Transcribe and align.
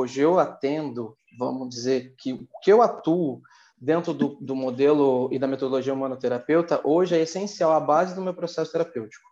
hoje 0.00 0.20
eu 0.20 0.38
atendo, 0.38 1.14
vamos 1.38 1.68
dizer 1.68 2.14
que 2.18 2.32
o 2.32 2.46
que 2.62 2.72
eu 2.72 2.82
atuo 2.82 3.40
dentro 3.78 4.12
do, 4.12 4.36
do 4.40 4.54
modelo 4.54 5.28
e 5.32 5.38
da 5.38 5.46
metodologia 5.46 5.92
humanoterapeuta, 5.92 6.80
hoje 6.84 7.16
é 7.16 7.20
essencial, 7.20 7.72
a 7.72 7.80
base 7.80 8.14
do 8.14 8.22
meu 8.22 8.34
processo 8.34 8.72
terapêutico. 8.72 9.28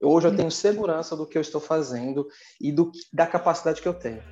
Hoje 0.00 0.28
eu 0.28 0.36
tenho 0.36 0.50
segurança 0.50 1.16
do 1.16 1.26
que 1.26 1.38
eu 1.38 1.42
estou 1.42 1.60
fazendo 1.60 2.26
e 2.60 2.72
do, 2.72 2.90
da 3.12 3.26
capacidade 3.26 3.80
que 3.80 3.88
eu 3.88 3.94
tenho. 3.94 4.22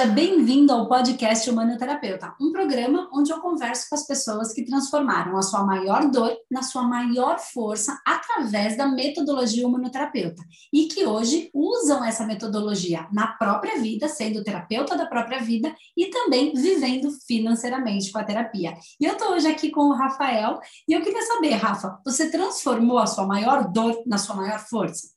Seja 0.00 0.12
bem-vindo 0.12 0.72
ao 0.72 0.88
podcast 0.88 1.50
Humanoterapeuta, 1.50 2.34
um 2.40 2.50
programa 2.50 3.10
onde 3.12 3.30
eu 3.30 3.38
converso 3.38 3.86
com 3.86 3.94
as 3.94 4.06
pessoas 4.06 4.50
que 4.50 4.64
transformaram 4.64 5.36
a 5.36 5.42
sua 5.42 5.62
maior 5.62 6.10
dor 6.10 6.34
na 6.50 6.62
sua 6.62 6.84
maior 6.84 7.38
força 7.38 8.00
através 8.06 8.78
da 8.78 8.88
metodologia 8.88 9.68
humanoterapeuta 9.68 10.42
e 10.72 10.86
que 10.86 11.04
hoje 11.04 11.50
usam 11.52 12.02
essa 12.02 12.24
metodologia 12.24 13.08
na 13.12 13.26
própria 13.26 13.78
vida, 13.78 14.08
sendo 14.08 14.42
terapeuta 14.42 14.96
da 14.96 15.04
própria 15.04 15.40
vida 15.40 15.76
e 15.94 16.06
também 16.06 16.54
vivendo 16.54 17.10
financeiramente 17.26 18.10
com 18.10 18.18
a 18.18 18.24
terapia. 18.24 18.72
E 18.98 19.04
eu 19.04 19.12
estou 19.12 19.32
hoje 19.32 19.48
aqui 19.48 19.70
com 19.70 19.82
o 19.82 19.94
Rafael 19.94 20.60
e 20.88 20.94
eu 20.94 21.02
queria 21.02 21.26
saber, 21.26 21.50
Rafa, 21.50 22.00
você 22.02 22.30
transformou 22.30 22.96
a 22.96 23.06
sua 23.06 23.26
maior 23.26 23.70
dor 23.70 24.02
na 24.06 24.16
sua 24.16 24.34
maior 24.34 24.60
força? 24.60 25.08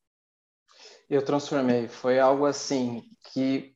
Eu 1.09 1.23
transformei. 1.23 1.87
Foi 1.87 2.19
algo 2.19 2.45
assim 2.45 3.01
que 3.31 3.73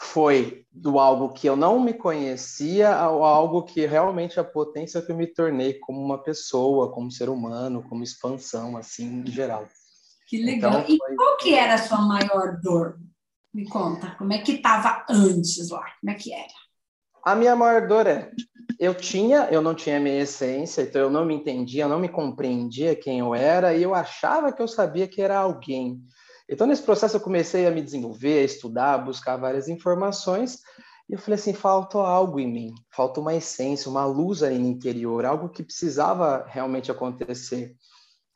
foi 0.00 0.64
do 0.72 0.98
algo 0.98 1.28
que 1.28 1.46
eu 1.46 1.54
não 1.54 1.78
me 1.78 1.92
conhecia 1.92 2.94
ao 2.94 3.22
algo 3.22 3.64
que 3.64 3.84
realmente 3.84 4.40
a 4.40 4.44
potência 4.44 5.02
que 5.02 5.12
eu 5.12 5.16
me 5.16 5.26
tornei 5.26 5.74
como 5.74 6.00
uma 6.00 6.16
pessoa, 6.16 6.90
como 6.90 7.12
ser 7.12 7.28
humano, 7.28 7.84
como 7.86 8.02
expansão, 8.02 8.78
assim, 8.78 9.20
em 9.20 9.26
geral. 9.26 9.68
Que 10.26 10.42
legal. 10.42 10.80
Então, 10.80 10.84
foi... 10.86 11.12
E 11.12 11.16
qual 11.16 11.36
que 11.36 11.54
era 11.54 11.74
a 11.74 11.78
sua 11.78 12.00
maior 12.00 12.58
dor? 12.62 12.98
Me 13.52 13.68
conta, 13.68 14.14
como 14.16 14.32
é 14.32 14.38
que 14.38 14.52
estava 14.52 15.04
antes 15.08 15.70
lá? 15.70 15.84
Como 16.00 16.12
é 16.12 16.14
que 16.14 16.32
era? 16.32 16.54
A 17.22 17.34
minha 17.34 17.54
maior 17.54 17.86
dor 17.86 18.06
é, 18.06 18.30
eu 18.78 18.94
tinha, 18.94 19.48
eu 19.50 19.60
não 19.60 19.74
tinha 19.74 20.00
minha 20.00 20.22
essência, 20.22 20.82
então 20.82 21.02
eu 21.02 21.10
não 21.10 21.26
me 21.26 21.34
entendia, 21.34 21.84
eu 21.84 21.88
não 21.88 21.98
me 21.98 22.08
compreendia 22.08 22.96
quem 22.96 23.18
eu 23.18 23.34
era, 23.34 23.74
e 23.74 23.82
eu 23.82 23.94
achava 23.94 24.52
que 24.52 24.62
eu 24.62 24.68
sabia 24.68 25.06
que 25.06 25.20
era 25.20 25.38
alguém. 25.38 26.00
Então, 26.50 26.66
nesse 26.66 26.82
processo, 26.82 27.16
eu 27.16 27.20
comecei 27.20 27.64
a 27.64 27.70
me 27.70 27.80
desenvolver, 27.80 28.40
a 28.40 28.44
estudar, 28.44 28.94
a 28.94 28.98
buscar 28.98 29.36
várias 29.36 29.68
informações, 29.68 30.58
e 31.08 31.12
eu 31.12 31.18
falei 31.18 31.38
assim: 31.38 31.52
falta 31.52 31.96
algo 31.98 32.40
em 32.40 32.52
mim, 32.52 32.74
falta 32.90 33.20
uma 33.20 33.32
essência, 33.32 33.88
uma 33.88 34.04
luz 34.04 34.42
aí 34.42 34.58
no 34.58 34.66
interior, 34.66 35.24
algo 35.24 35.48
que 35.48 35.62
precisava 35.62 36.44
realmente 36.48 36.90
acontecer. 36.90 37.76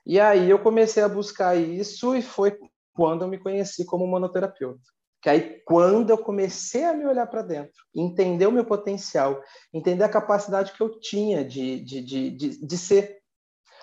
E 0.07 0.21
aí 0.21 0.49
eu 0.49 0.61
comecei 0.61 1.03
a 1.03 1.09
buscar 1.09 1.57
isso, 1.57 2.15
e 2.15 2.23
foi 2.23 2.57
quando 2.93 3.23
eu 3.23 3.29
me 3.29 3.39
conheci 3.39 3.85
como 3.85 4.07
monoterapeuta. 4.07 4.81
Que 5.21 5.31
aí, 5.31 5.63
quando 5.65 6.11
eu 6.11 6.19
comecei 6.19 6.85
a 6.85 6.93
me 6.93 7.07
olhar 7.07 7.27
para 7.27 7.43
dentro, 7.43 7.83
entender 7.93 8.47
o 8.47 8.53
meu 8.53 8.65
potencial, 8.65 9.43
entender 9.73 10.05
a 10.05 10.09
capacidade 10.09 10.73
que 10.73 10.81
eu 10.81 11.01
tinha 11.01 11.45
de, 11.45 11.81
de, 11.81 12.01
de, 12.01 12.31
de, 12.31 12.67
de 12.67 12.79
ser 12.79 13.19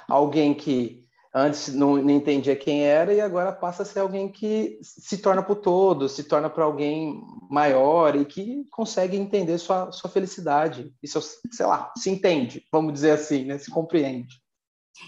alguém 0.08 0.54
que 0.54 1.04
antes 1.34 1.74
não, 1.74 1.98
não, 1.98 2.10
entendia 2.10 2.56
quem 2.56 2.84
era 2.84 3.14
e 3.14 3.22
agora 3.22 3.52
passa 3.52 3.84
a 3.84 3.86
ser 3.86 4.00
alguém 4.00 4.30
que 4.30 4.80
se 4.82 5.18
torna 5.18 5.42
para 5.42 5.54
o 5.54 5.56
todo, 5.56 6.10
se 6.10 6.24
torna 6.26 6.50
para 6.50 6.64
alguém 6.64 7.22
maior 7.50 8.16
e 8.16 8.26
que 8.26 8.66
consegue 8.70 9.16
entender 9.16 9.58
sua, 9.58 9.92
sua 9.92 10.10
felicidade. 10.10 10.94
Isso, 11.02 11.22
sei 11.52 11.66
lá, 11.66 11.92
se 11.98 12.10
entende, 12.10 12.64
vamos 12.72 12.94
dizer 12.94 13.12
assim, 13.12 13.46
né? 13.46 13.58
se 13.58 13.72
compreende. 13.72 14.42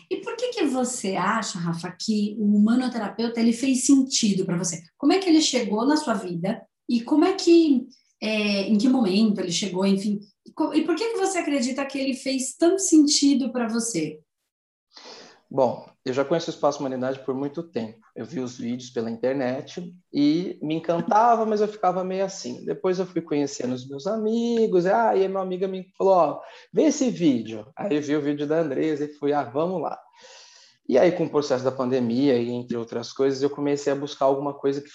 E 0.09 0.17
por 0.17 0.35
que, 0.35 0.49
que 0.49 0.63
você 0.66 1.16
acha, 1.16 1.59
Rafa, 1.59 1.91
que 1.99 2.35
o 2.39 2.55
humanoterapeuta 2.55 3.39
ele 3.39 3.53
fez 3.53 3.85
sentido 3.85 4.45
para 4.45 4.57
você? 4.57 4.81
Como 4.97 5.11
é 5.11 5.19
que 5.19 5.29
ele 5.29 5.41
chegou 5.41 5.85
na 5.85 5.97
sua 5.97 6.13
vida 6.13 6.66
e 6.90 7.01
como 7.01 7.25
é 7.25 7.34
que, 7.34 7.85
é, 8.22 8.61
em 8.61 8.78
que 8.78 8.88
momento 8.88 9.40
ele 9.40 9.51
chegou, 9.51 9.85
enfim, 9.85 10.19
e 10.73 10.81
por 10.81 10.95
que, 10.95 11.13
que 11.13 11.17
você 11.17 11.38
acredita 11.38 11.85
que 11.85 11.97
ele 11.97 12.13
fez 12.13 12.55
tanto 12.55 12.79
sentido 12.79 13.51
para 13.51 13.67
você? 13.67 14.19
Bom, 15.50 15.88
eu 16.06 16.14
já 16.14 16.25
conheço 16.25 16.52
o 16.52 16.53
Espaço 16.53 16.80
Humanidade 16.80 17.19
por 17.19 17.34
muito 17.34 17.64
tempo. 17.64 18.00
Eu 18.14 18.25
vi 18.25 18.41
os 18.41 18.58
vídeos 18.58 18.90
pela 18.90 19.09
internet 19.09 19.94
e 20.14 20.59
me 20.62 20.75
encantava, 20.75 21.46
mas 21.46 21.62
eu 21.62 21.68
ficava 21.68 22.03
meio 22.03 22.25
assim. 22.25 22.66
Depois 22.66 23.00
eu 23.00 23.06
fui 23.06 23.22
conhecendo 23.22 23.74
os 23.74 23.88
meus 23.88 24.06
amigos, 24.06 24.86
ah, 24.86 25.16
e 25.16 25.22
aí 25.22 25.28
minha 25.30 25.41
amiga 25.41 25.68
me 25.68 25.88
falou, 25.97 26.14
ó, 26.14 26.41
vê 26.74 26.84
esse 26.84 27.09
vídeo. 27.09 27.66
Aí 27.75 27.96
eu 27.96 28.02
vi 28.02 28.16
o 28.18 28.22
vídeo 28.22 28.46
da 28.46 28.59
Andresa 28.59 29.06
e 29.06 29.14
fui, 29.14 29.31
ah, 29.31 29.44
vamos 29.44 29.81
lá. 29.81 29.97
E 30.88 30.97
aí, 30.97 31.14
com 31.14 31.24
o 31.24 31.30
processo 31.30 31.64
da 31.64 31.72
pandemia 31.72 32.38
e 32.38 32.50
entre 32.52 32.75
outras 32.75 33.14
coisas, 33.14 33.41
eu 33.41 33.50
comecei 33.50 33.94
a 33.94 33.96
buscar 33.96 34.25
alguma 34.25 34.53
coisa 34.53 34.81
que 34.81 34.90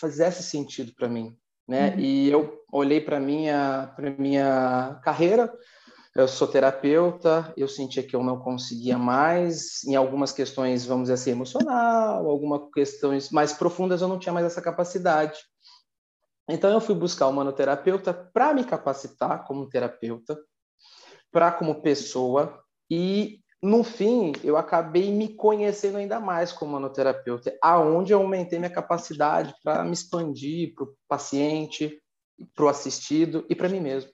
fizesse 0.00 0.42
sentido 0.42 0.92
para 0.94 1.06
mim, 1.06 1.36
né? 1.68 1.90
Uhum. 1.90 2.00
E 2.00 2.30
eu 2.30 2.62
olhei 2.72 3.00
para 3.00 3.20
minha 3.20 3.92
para 3.94 4.10
minha 4.12 4.98
carreira, 5.04 5.52
eu 6.14 6.28
sou 6.28 6.46
terapeuta, 6.46 7.52
eu 7.56 7.66
sentia 7.66 8.02
que 8.02 8.14
eu 8.14 8.22
não 8.22 8.38
conseguia 8.38 8.96
mais, 8.96 9.82
em 9.84 9.96
algumas 9.96 10.30
questões, 10.30 10.86
vamos 10.86 11.04
dizer 11.04 11.14
assim, 11.14 11.30
emocional, 11.32 12.28
algumas 12.28 12.70
questões 12.72 13.30
mais 13.30 13.52
profundas, 13.52 14.00
eu 14.00 14.06
não 14.06 14.18
tinha 14.18 14.32
mais 14.32 14.46
essa 14.46 14.62
capacidade. 14.62 15.38
Então, 16.48 16.70
eu 16.70 16.80
fui 16.80 16.94
buscar 16.94 17.26
o 17.26 17.32
manoterapeuta 17.32 18.14
para 18.14 18.54
me 18.54 18.64
capacitar 18.64 19.44
como 19.44 19.68
terapeuta, 19.68 20.38
para 21.32 21.50
como 21.50 21.82
pessoa, 21.82 22.62
e 22.88 23.40
no 23.60 23.82
fim, 23.82 24.32
eu 24.44 24.56
acabei 24.56 25.10
me 25.10 25.34
conhecendo 25.34 25.96
ainda 25.96 26.20
mais 26.20 26.52
como 26.52 26.72
manoterapeuta, 26.72 27.56
aonde 27.60 28.12
eu 28.12 28.20
aumentei 28.20 28.58
minha 28.58 28.70
capacidade 28.70 29.52
para 29.64 29.82
me 29.82 29.94
expandir 29.94 30.74
para 30.74 30.84
o 30.84 30.94
paciente, 31.08 32.00
para 32.54 32.66
o 32.66 32.68
assistido 32.68 33.44
e 33.48 33.54
para 33.54 33.68
mim 33.68 33.80
mesmo. 33.80 34.13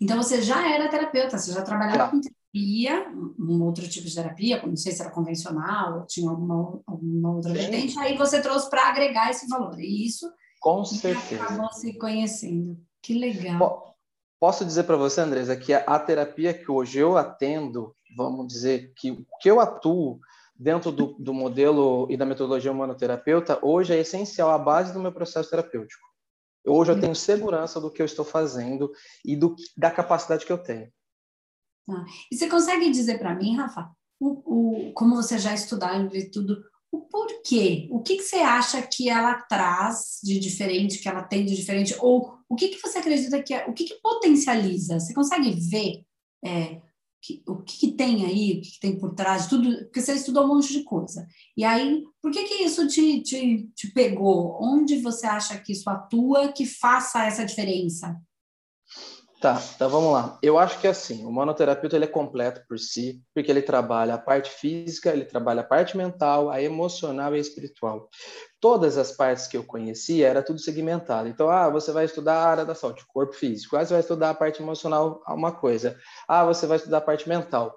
Então 0.00 0.16
você 0.16 0.42
já 0.42 0.68
era 0.72 0.88
terapeuta, 0.88 1.38
você 1.38 1.52
já 1.52 1.62
trabalhava 1.62 2.10
com 2.10 2.20
terapia, 2.20 3.06
um 3.38 3.62
outro 3.62 3.88
tipo 3.88 4.06
de 4.06 4.14
terapia, 4.14 4.64
não 4.64 4.76
sei 4.76 4.92
se 4.92 5.02
era 5.02 5.10
convencional, 5.10 6.00
ou 6.00 6.06
tinha 6.06 6.30
alguma, 6.30 6.80
alguma 6.86 7.34
outra 7.34 7.52
vertente, 7.52 7.98
aí 7.98 8.16
você 8.16 8.40
trouxe 8.40 8.70
para 8.70 8.88
agregar 8.88 9.30
esse 9.30 9.48
valor. 9.48 9.78
E 9.80 10.06
isso 10.06 10.30
com 10.60 10.84
certeza. 10.84 11.42
acabou 11.42 11.72
se 11.72 11.92
conhecendo. 11.98 12.78
Que 13.02 13.14
legal. 13.14 13.94
Posso 14.40 14.64
dizer 14.64 14.84
para 14.84 14.96
você, 14.96 15.20
Andresa, 15.20 15.56
que 15.56 15.72
a, 15.72 15.78
a 15.80 15.98
terapia 15.98 16.54
que 16.54 16.70
hoje 16.70 16.98
eu 16.98 17.16
atendo, 17.16 17.94
vamos 18.16 18.46
dizer 18.46 18.92
que 18.96 19.10
o 19.10 19.26
que 19.40 19.50
eu 19.50 19.60
atuo 19.60 20.20
dentro 20.54 20.92
do, 20.92 21.14
do 21.18 21.34
modelo 21.34 22.06
e 22.10 22.16
da 22.16 22.24
metodologia 22.24 22.70
humanoterapeuta, 22.70 23.58
hoje 23.62 23.92
é 23.92 23.98
essencial, 23.98 24.50
a 24.50 24.58
base 24.58 24.92
do 24.92 25.00
meu 25.00 25.12
processo 25.12 25.50
terapêutico. 25.50 26.06
Hoje 26.66 26.92
eu 26.92 27.00
tenho 27.00 27.14
segurança 27.14 27.80
do 27.80 27.90
que 27.90 28.00
eu 28.00 28.06
estou 28.06 28.24
fazendo 28.24 28.90
e 29.24 29.36
do, 29.36 29.54
da 29.76 29.90
capacidade 29.90 30.46
que 30.46 30.52
eu 30.52 30.58
tenho. 30.58 30.90
Tá. 31.86 32.04
E 32.32 32.36
você 32.36 32.48
consegue 32.48 32.90
dizer 32.90 33.18
para 33.18 33.34
mim, 33.34 33.56
Rafa, 33.56 33.90
o, 34.18 34.88
o, 34.88 34.92
como 34.94 35.14
você 35.14 35.38
já 35.38 35.52
estudou 35.52 35.88
e 36.12 36.30
tudo, 36.30 36.64
o 36.90 37.02
porquê? 37.02 37.88
O 37.90 38.00
que, 38.02 38.16
que 38.16 38.22
você 38.22 38.36
acha 38.36 38.80
que 38.80 39.08
ela 39.08 39.42
traz 39.42 40.20
de 40.22 40.38
diferente, 40.38 40.98
que 40.98 41.08
ela 41.08 41.22
tem 41.22 41.44
de 41.44 41.54
diferente? 41.54 41.94
Ou 42.00 42.38
o 42.48 42.54
que, 42.54 42.68
que 42.68 42.80
você 42.80 42.98
acredita 42.98 43.42
que 43.42 43.52
é, 43.52 43.66
o 43.66 43.72
que, 43.72 43.84
que 43.84 44.00
potencializa? 44.00 44.98
Você 44.98 45.12
consegue 45.12 45.50
ver 45.50 46.04
é, 46.44 46.80
que, 47.24 47.42
o 47.48 47.56
que, 47.56 47.78
que, 47.78 47.92
tem 47.92 48.26
aí, 48.26 48.58
o 48.58 48.60
que, 48.60 48.72
que, 48.72 48.80
tem 48.80 48.98
por 48.98 49.14
trás 49.14 49.46
tudo, 49.46 49.70
porque 49.84 50.02
você 50.02 50.12
estudou 50.12 50.44
um 50.44 50.48
monte 50.48 50.72
de 50.72 50.84
coisa. 50.84 51.26
E 51.56 51.64
aí, 51.64 52.02
por 52.20 52.30
que, 52.30 52.44
que 52.44 52.64
isso 52.64 52.86
te, 52.86 53.22
te, 53.22 53.66
te 53.74 53.92
pegou? 53.92 54.58
Onde 54.60 54.98
você 54.98 55.26
acha 55.26 55.58
que 55.58 55.72
isso 55.72 55.88
atua 55.88 56.52
que 56.52 56.66
faça 56.66 57.24
essa 57.24 57.44
diferença? 57.46 58.14
Tá, 59.44 59.62
então 59.76 59.90
vamos 59.90 60.10
lá. 60.10 60.38
Eu 60.42 60.58
acho 60.58 60.80
que 60.80 60.86
assim, 60.86 61.22
o 61.26 61.30
manoterapeuta 61.30 61.96
ele 61.96 62.06
é 62.06 62.08
completo 62.08 62.62
por 62.66 62.78
si, 62.78 63.22
porque 63.34 63.50
ele 63.50 63.60
trabalha 63.60 64.14
a 64.14 64.18
parte 64.18 64.48
física, 64.48 65.10
ele 65.10 65.26
trabalha 65.26 65.60
a 65.60 65.64
parte 65.64 65.98
mental, 65.98 66.48
a 66.48 66.62
emocional 66.62 67.34
e 67.34 67.36
a 67.36 67.40
espiritual. 67.42 68.08
Todas 68.58 68.96
as 68.96 69.12
partes 69.12 69.46
que 69.46 69.54
eu 69.54 69.62
conhecia 69.62 70.28
era 70.28 70.42
tudo 70.42 70.58
segmentado. 70.58 71.28
Então, 71.28 71.50
ah, 71.50 71.68
você 71.68 71.92
vai 71.92 72.06
estudar 72.06 72.36
a 72.36 72.48
área 72.48 72.64
da 72.64 72.74
saúde, 72.74 73.04
corpo 73.06 73.34
físico. 73.34 73.76
Ah, 73.76 73.84
você 73.84 73.92
vai 73.92 74.00
estudar 74.00 74.30
a 74.30 74.34
parte 74.34 74.62
emocional, 74.62 75.22
uma 75.28 75.52
coisa. 75.52 75.94
Ah, 76.26 76.42
você 76.46 76.66
vai 76.66 76.78
estudar 76.78 76.96
a 76.96 77.02
parte 77.02 77.28
mental. 77.28 77.76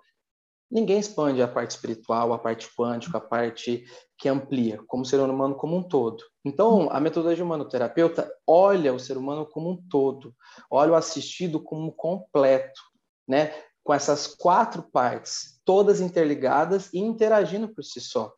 Ninguém 0.70 1.00
expande 1.00 1.42
a 1.42 1.48
parte 1.48 1.72
espiritual, 1.72 2.34
a 2.34 2.40
parte 2.40 2.70
quântica, 2.76 3.18
a 3.18 3.22
parte 3.22 3.86
que 4.18 4.28
amplia, 4.28 4.80
como 4.88 5.06
ser 5.06 5.20
humano 5.20 5.56
como 5.56 5.78
um 5.78 5.84
todo. 5.84 6.24
Então, 6.44 6.90
a 6.92 7.00
metodologia 7.00 7.44
humanoterapeuta 7.44 8.30
olha 8.46 8.94
o 8.94 9.00
ser 9.00 9.18
humano 9.18 9.46
como 9.46 9.72
um 9.72 9.78
todo, 9.90 10.34
olha 10.70 10.92
o 10.92 10.96
assistido 10.96 11.60
como 11.62 11.92
completo, 11.92 12.82
né? 13.28 13.54
com 13.88 13.94
essas 13.94 14.28
quatro 14.28 14.84
partes, 14.84 15.62
todas 15.64 16.02
interligadas 16.02 16.92
e 16.94 17.00
interagindo 17.00 17.70
por 17.70 17.86
si 17.86 18.02
só. 18.02 18.34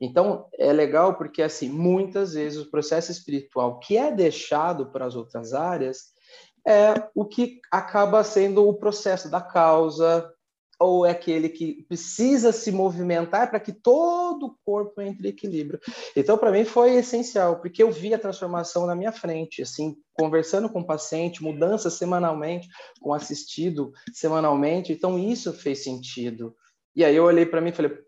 Então, 0.00 0.48
é 0.58 0.72
legal 0.72 1.18
porque, 1.18 1.42
assim, 1.42 1.68
muitas 1.68 2.32
vezes 2.32 2.58
o 2.58 2.70
processo 2.70 3.12
espiritual 3.12 3.78
que 3.80 3.98
é 3.98 4.10
deixado 4.10 4.90
para 4.90 5.04
as 5.04 5.14
outras 5.14 5.52
áreas 5.52 6.14
é 6.66 7.06
o 7.14 7.26
que 7.26 7.60
acaba 7.70 8.24
sendo 8.24 8.66
o 8.66 8.72
processo 8.72 9.30
da 9.30 9.42
causa, 9.42 10.32
ou 10.78 11.06
é 11.06 11.10
aquele 11.10 11.48
que 11.48 11.84
precisa 11.84 12.52
se 12.52 12.70
movimentar 12.72 13.50
para 13.50 13.60
que 13.60 13.72
todo 13.72 14.46
o 14.46 14.56
corpo 14.64 15.00
entre 15.00 15.28
em 15.28 15.30
equilíbrio? 15.30 15.80
Então, 16.16 16.36
para 16.36 16.50
mim 16.50 16.64
foi 16.64 16.94
essencial, 16.94 17.60
porque 17.60 17.82
eu 17.82 17.90
vi 17.90 18.14
a 18.14 18.18
transformação 18.18 18.86
na 18.86 18.94
minha 18.94 19.12
frente, 19.12 19.62
assim, 19.62 19.96
conversando 20.12 20.68
com 20.68 20.80
o 20.80 20.86
paciente, 20.86 21.42
mudanças 21.42 21.94
semanalmente, 21.94 22.68
com 23.00 23.12
assistido 23.12 23.92
semanalmente, 24.12 24.92
então 24.92 25.18
isso 25.18 25.52
fez 25.52 25.82
sentido. 25.82 26.54
E 26.94 27.04
aí 27.04 27.16
eu 27.16 27.24
olhei 27.24 27.46
para 27.46 27.60
mim 27.60 27.70
e 27.70 27.72
falei, 27.72 27.98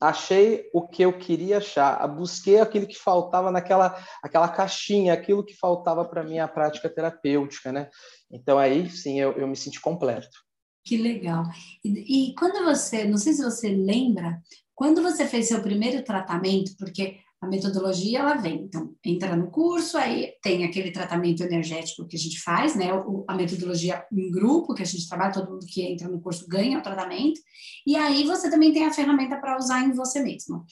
achei 0.00 0.68
o 0.72 0.86
que 0.86 1.02
eu 1.02 1.18
queria 1.18 1.58
achar, 1.58 2.06
busquei 2.08 2.60
aquilo 2.60 2.86
que 2.86 2.98
faltava 2.98 3.50
naquela 3.50 3.98
aquela 4.22 4.48
caixinha, 4.48 5.12
aquilo 5.12 5.44
que 5.44 5.54
faltava 5.54 6.04
para 6.04 6.22
minha 6.22 6.46
prática 6.46 6.88
terapêutica, 6.88 7.72
né? 7.72 7.88
Então 8.30 8.58
aí 8.58 8.90
sim 8.90 9.20
eu, 9.20 9.32
eu 9.32 9.46
me 9.46 9.56
senti 9.56 9.80
completo. 9.80 10.47
Que 10.88 10.96
legal. 10.96 11.44
E, 11.84 12.30
e, 12.30 12.34
quando 12.34 12.64
você, 12.64 13.04
não 13.04 13.18
sei 13.18 13.34
se 13.34 13.44
você 13.44 13.68
lembra, 13.68 14.40
quando 14.74 15.02
você 15.02 15.26
fez 15.26 15.48
seu 15.48 15.60
primeiro 15.60 16.02
tratamento, 16.02 16.74
porque 16.78 17.18
a 17.42 17.46
metodologia 17.46 18.20
ela 18.20 18.36
vem, 18.36 18.62
então 18.62 18.94
entra 19.04 19.36
no 19.36 19.50
curso, 19.50 19.98
aí 19.98 20.32
tem 20.42 20.64
aquele 20.64 20.90
tratamento 20.90 21.42
energético 21.42 22.06
que 22.06 22.16
a 22.16 22.18
gente 22.18 22.40
faz, 22.40 22.74
né? 22.74 22.90
O, 22.94 23.22
a 23.28 23.34
metodologia 23.34 24.02
em 24.10 24.30
grupo 24.30 24.72
que 24.72 24.82
a 24.82 24.86
gente 24.86 25.06
trabalha, 25.06 25.34
todo 25.34 25.50
mundo 25.50 25.66
que 25.66 25.82
entra 25.82 26.08
no 26.08 26.22
curso 26.22 26.48
ganha 26.48 26.78
o 26.78 26.82
tratamento, 26.82 27.38
e 27.86 27.94
aí 27.94 28.24
você 28.24 28.50
também 28.50 28.72
tem 28.72 28.86
a 28.86 28.92
ferramenta 28.92 29.36
para 29.36 29.58
usar 29.58 29.84
em 29.84 29.92
você 29.92 30.22
mesmo. 30.22 30.64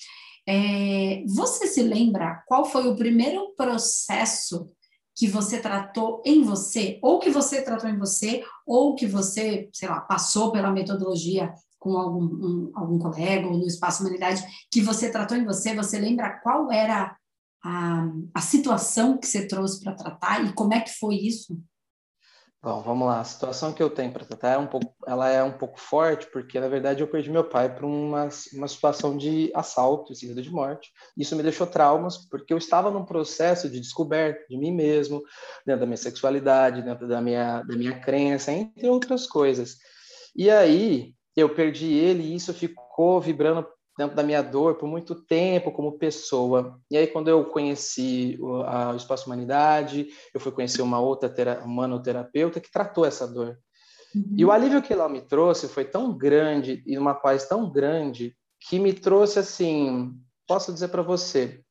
É, 0.48 1.24
você 1.26 1.66
se 1.66 1.82
lembra 1.82 2.42
qual 2.46 2.64
foi 2.64 2.88
o 2.88 2.96
primeiro 2.96 3.54
processo 3.54 4.70
que 5.16 5.26
você 5.26 5.58
tratou 5.58 6.22
em 6.26 6.42
você, 6.42 6.98
ou 7.02 7.18
que 7.18 7.30
você 7.30 7.62
tratou 7.62 7.88
em 7.88 7.96
você, 7.96 8.44
ou 8.66 8.94
que 8.94 9.06
você, 9.06 9.70
sei 9.72 9.88
lá, 9.88 10.00
passou 10.00 10.52
pela 10.52 10.70
metodologia 10.70 11.54
com 11.78 11.96
algum, 11.96 12.24
um, 12.24 12.72
algum 12.74 12.98
colega 12.98 13.46
ou 13.46 13.56
no 13.56 13.66
Espaço 13.66 14.02
Humanidade, 14.02 14.44
que 14.70 14.82
você 14.82 15.10
tratou 15.10 15.36
em 15.36 15.44
você, 15.44 15.74
você 15.74 15.98
lembra 15.98 16.38
qual 16.42 16.70
era 16.70 17.16
a, 17.64 18.08
a 18.34 18.40
situação 18.40 19.16
que 19.16 19.26
você 19.26 19.46
trouxe 19.46 19.82
para 19.82 19.94
tratar 19.94 20.44
e 20.44 20.52
como 20.52 20.74
é 20.74 20.80
que 20.80 20.90
foi 20.90 21.14
isso? 21.14 21.58
Bom, 22.66 22.82
vamos 22.82 23.06
lá. 23.06 23.20
A 23.20 23.24
situação 23.24 23.72
que 23.72 23.80
eu 23.80 23.88
tenho 23.88 24.10
para 24.10 24.24
tratar 24.24 24.54
é 24.54 24.58
um 24.58 24.66
pouco, 24.66 24.92
ela 25.06 25.30
é 25.30 25.40
um 25.40 25.52
pouco 25.52 25.78
forte, 25.78 26.26
porque 26.32 26.58
na 26.58 26.66
verdade 26.66 27.00
eu 27.00 27.06
perdi 27.06 27.30
meu 27.30 27.44
pai 27.44 27.72
por 27.72 27.84
uma, 27.84 28.28
uma 28.54 28.66
situação 28.66 29.16
de 29.16 29.52
assalto, 29.54 30.16
seguido 30.16 30.42
de 30.42 30.50
morte. 30.50 30.90
Isso 31.16 31.36
me 31.36 31.44
deixou 31.44 31.64
traumas, 31.64 32.18
porque 32.28 32.52
eu 32.52 32.58
estava 32.58 32.90
num 32.90 33.04
processo 33.04 33.70
de 33.70 33.78
descoberta 33.78 34.44
de 34.50 34.58
mim 34.58 34.72
mesmo, 34.72 35.22
dentro 35.64 35.82
da 35.82 35.86
minha 35.86 35.96
sexualidade, 35.96 36.82
dentro 36.82 37.06
da 37.06 37.20
minha, 37.20 37.62
da 37.62 37.76
minha 37.76 38.00
crença, 38.00 38.50
entre 38.50 38.88
outras 38.88 39.28
coisas. 39.28 39.76
E 40.34 40.50
aí 40.50 41.14
eu 41.36 41.54
perdi 41.54 41.94
ele 41.94 42.24
e 42.24 42.34
isso 42.34 42.52
ficou 42.52 43.20
vibrando 43.20 43.64
dentro 43.96 44.14
da 44.14 44.22
minha 44.22 44.42
dor 44.42 44.74
por 44.74 44.86
muito 44.86 45.14
tempo 45.14 45.72
como 45.72 45.98
pessoa. 45.98 46.78
E 46.90 46.96
aí, 46.96 47.06
quando 47.06 47.28
eu 47.28 47.44
conheci 47.46 48.36
o, 48.40 48.56
a, 48.62 48.92
o 48.92 48.96
Espaço 48.96 49.26
Humanidade, 49.26 50.08
eu 50.34 50.40
fui 50.40 50.52
conhecer 50.52 50.82
uma 50.82 51.00
outra 51.00 51.28
tera, 51.28 51.66
manoterapeuta 51.66 52.60
que 52.60 52.70
tratou 52.70 53.06
essa 53.06 53.26
dor. 53.26 53.58
Uhum. 54.14 54.34
E 54.36 54.44
o 54.44 54.52
alívio 54.52 54.82
que 54.82 54.92
ela 54.92 55.08
me 55.08 55.22
trouxe 55.22 55.68
foi 55.68 55.84
tão 55.84 56.16
grande 56.16 56.82
e 56.86 56.98
uma 56.98 57.14
paz 57.14 57.48
tão 57.48 57.70
grande 57.70 58.36
que 58.60 58.78
me 58.78 58.92
trouxe 58.92 59.38
assim, 59.38 60.12
posso 60.46 60.72
dizer 60.72 60.88
para 60.88 61.02
você, 61.02 61.62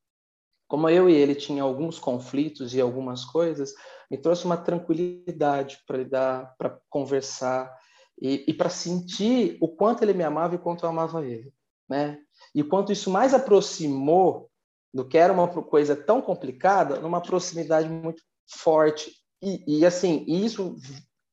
como 0.67 0.89
eu 0.89 1.07
e 1.07 1.13
ele 1.13 1.35
tinha 1.35 1.61
alguns 1.61 1.99
conflitos 1.99 2.73
e 2.73 2.81
algumas 2.81 3.23
coisas, 3.23 3.73
me 4.09 4.17
trouxe 4.17 4.45
uma 4.45 4.57
tranquilidade 4.57 5.79
para 5.85 5.97
lidar, 5.97 6.55
para 6.57 6.79
conversar 6.89 7.71
e, 8.19 8.45
e 8.47 8.53
para 8.53 8.69
sentir 8.69 9.57
o 9.61 9.67
quanto 9.67 10.03
ele 10.03 10.13
me 10.13 10.23
amava 10.23 10.55
e 10.55 10.57
o 10.57 10.61
quanto 10.61 10.85
eu 10.85 10.89
amava 10.89 11.23
ele 11.23 11.53
né? 11.89 12.17
E 12.53 12.63
quanto 12.63 12.91
isso 12.91 13.09
mais 13.09 13.33
aproximou 13.33 14.49
do 14.93 15.05
que 15.05 15.17
era 15.17 15.33
uma 15.33 15.47
coisa 15.47 15.95
tão 15.95 16.21
complicada, 16.21 16.99
numa 16.99 17.21
proximidade 17.21 17.89
muito 17.89 18.23
forte. 18.47 19.11
E, 19.41 19.79
e 19.79 19.85
assim, 19.85 20.23
isso, 20.27 20.77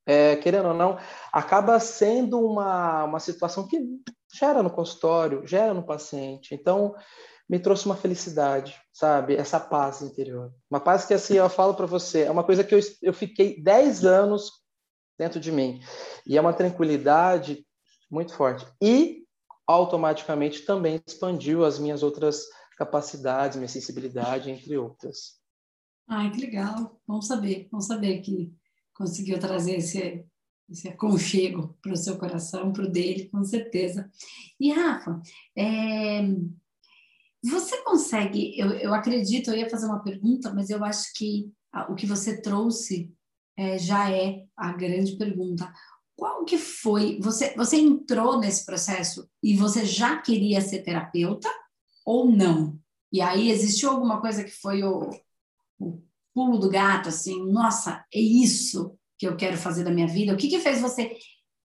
é, 0.05 0.35
querendo 0.35 0.67
ou 0.69 0.73
não, 0.73 0.97
acaba 1.31 1.79
sendo 1.79 2.39
uma, 2.45 3.05
uma 3.05 3.19
situação 3.19 3.65
que 3.67 3.79
gera 4.33 4.61
no 4.61 4.69
consultório, 4.69 5.47
gera 5.47 5.73
no 5.73 5.85
paciente. 5.85 6.53
Então, 6.53 6.93
me 7.49 7.59
trouxe 7.59 7.85
uma 7.85 7.95
felicidade, 7.95 8.75
sabe? 8.91 9.35
Essa 9.35 9.59
paz 9.59 10.01
interior. 10.01 10.53
Uma 10.69 10.79
paz 10.79 11.05
que, 11.05 11.13
assim, 11.13 11.35
eu 11.35 11.49
falo 11.49 11.73
para 11.73 11.85
você, 11.85 12.23
é 12.23 12.31
uma 12.31 12.43
coisa 12.43 12.63
que 12.63 12.75
eu, 12.75 12.79
eu 13.01 13.13
fiquei 13.13 13.61
10 13.61 14.03
anos 14.05 14.51
dentro 15.17 15.39
de 15.39 15.51
mim. 15.51 15.81
E 16.25 16.37
é 16.37 16.41
uma 16.41 16.53
tranquilidade 16.53 17.65
muito 18.11 18.33
forte. 18.33 18.65
E 18.81 19.22
automaticamente 19.67 20.65
também 20.65 21.01
expandiu 21.05 21.63
as 21.65 21.79
minhas 21.79 22.03
outras 22.03 22.43
capacidades, 22.77 23.57
minha 23.57 23.69
sensibilidade, 23.69 24.49
entre 24.49 24.77
outras. 24.77 25.39
Ai, 26.07 26.31
que 26.31 26.41
legal. 26.41 26.99
Vamos 27.07 27.27
saber, 27.27 27.67
vamos 27.71 27.87
saber 27.87 28.19
que 28.21 28.53
conseguiu 28.93 29.39
trazer 29.39 29.77
esse, 29.77 30.25
esse 30.69 30.87
aconchego 30.87 31.77
para 31.81 31.93
o 31.93 31.97
seu 31.97 32.17
coração, 32.17 32.73
para 32.73 32.83
o 32.83 32.91
dele, 32.91 33.29
com 33.29 33.43
certeza. 33.43 34.09
E, 34.59 34.71
Rafa, 34.71 35.21
é, 35.55 36.21
você 37.43 37.81
consegue, 37.83 38.57
eu, 38.57 38.71
eu 38.71 38.93
acredito, 38.93 39.49
eu 39.49 39.57
ia 39.57 39.69
fazer 39.69 39.85
uma 39.85 40.03
pergunta, 40.03 40.53
mas 40.53 40.69
eu 40.69 40.83
acho 40.83 41.13
que 41.13 41.51
o 41.89 41.95
que 41.95 42.05
você 42.05 42.41
trouxe 42.41 43.11
é, 43.57 43.77
já 43.77 44.11
é 44.11 44.45
a 44.55 44.71
grande 44.73 45.17
pergunta. 45.17 45.71
Qual 46.15 46.45
que 46.45 46.57
foi? 46.57 47.19
Você, 47.21 47.53
você 47.55 47.77
entrou 47.77 48.39
nesse 48.39 48.65
processo 48.65 49.27
e 49.41 49.55
você 49.55 49.85
já 49.85 50.17
queria 50.21 50.61
ser 50.61 50.83
terapeuta 50.83 51.49
ou 52.05 52.31
não? 52.31 52.79
E 53.11 53.21
aí 53.21 53.49
existiu 53.49 53.89
alguma 53.89 54.21
coisa 54.21 54.43
que 54.43 54.51
foi 54.51 54.83
o, 54.83 55.09
o 55.79 56.01
pulo 56.33 56.57
do 56.57 56.69
gato, 56.69 57.09
assim, 57.09 57.43
nossa, 57.51 58.03
é 58.13 58.19
isso 58.19 58.97
que 59.17 59.27
eu 59.27 59.35
quero 59.35 59.57
fazer 59.57 59.83
da 59.83 59.91
minha 59.91 60.07
vida? 60.07 60.33
O 60.33 60.37
que 60.37 60.47
que 60.47 60.59
fez 60.59 60.81
você 60.81 61.15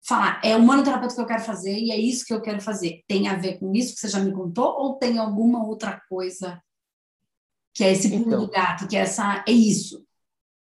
falar, 0.05 0.41
é 0.43 0.55
o 0.55 0.61
manoterapeuta 0.61 1.15
que 1.15 1.21
eu 1.21 1.25
quero 1.25 1.43
fazer 1.43 1.77
e 1.77 1.91
é 1.91 1.97
isso 1.97 2.25
que 2.25 2.33
eu 2.33 2.41
quero 2.41 2.61
fazer? 2.61 3.03
Tem 3.07 3.27
a 3.27 3.35
ver 3.35 3.59
com 3.59 3.73
isso 3.73 3.93
que 3.93 3.99
você 3.99 4.07
já 4.07 4.19
me 4.19 4.31
contou 4.31 4.65
ou 4.65 4.97
tem 4.97 5.17
alguma 5.17 5.65
outra 5.65 6.01
coisa 6.09 6.61
que 7.73 7.83
é 7.83 7.91
esse 7.91 8.09
pulo 8.09 8.21
então, 8.21 8.39
do 8.39 8.49
gato, 8.49 8.87
que 8.87 8.97
é 8.97 9.01
essa, 9.01 9.43
é 9.47 9.51
isso? 9.51 10.03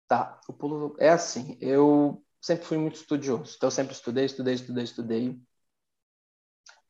Tá, 0.08 0.40
o 0.48 0.54
pulo 0.54 0.96
é 0.98 1.10
assim, 1.10 1.58
eu 1.60 2.23
sempre 2.44 2.66
fui 2.66 2.76
muito 2.76 2.96
estudioso. 2.96 3.54
Então, 3.56 3.68
eu 3.68 3.70
sempre 3.70 3.94
estudei, 3.94 4.26
estudei, 4.26 4.54
estudei, 4.54 4.84
estudei. 4.84 5.40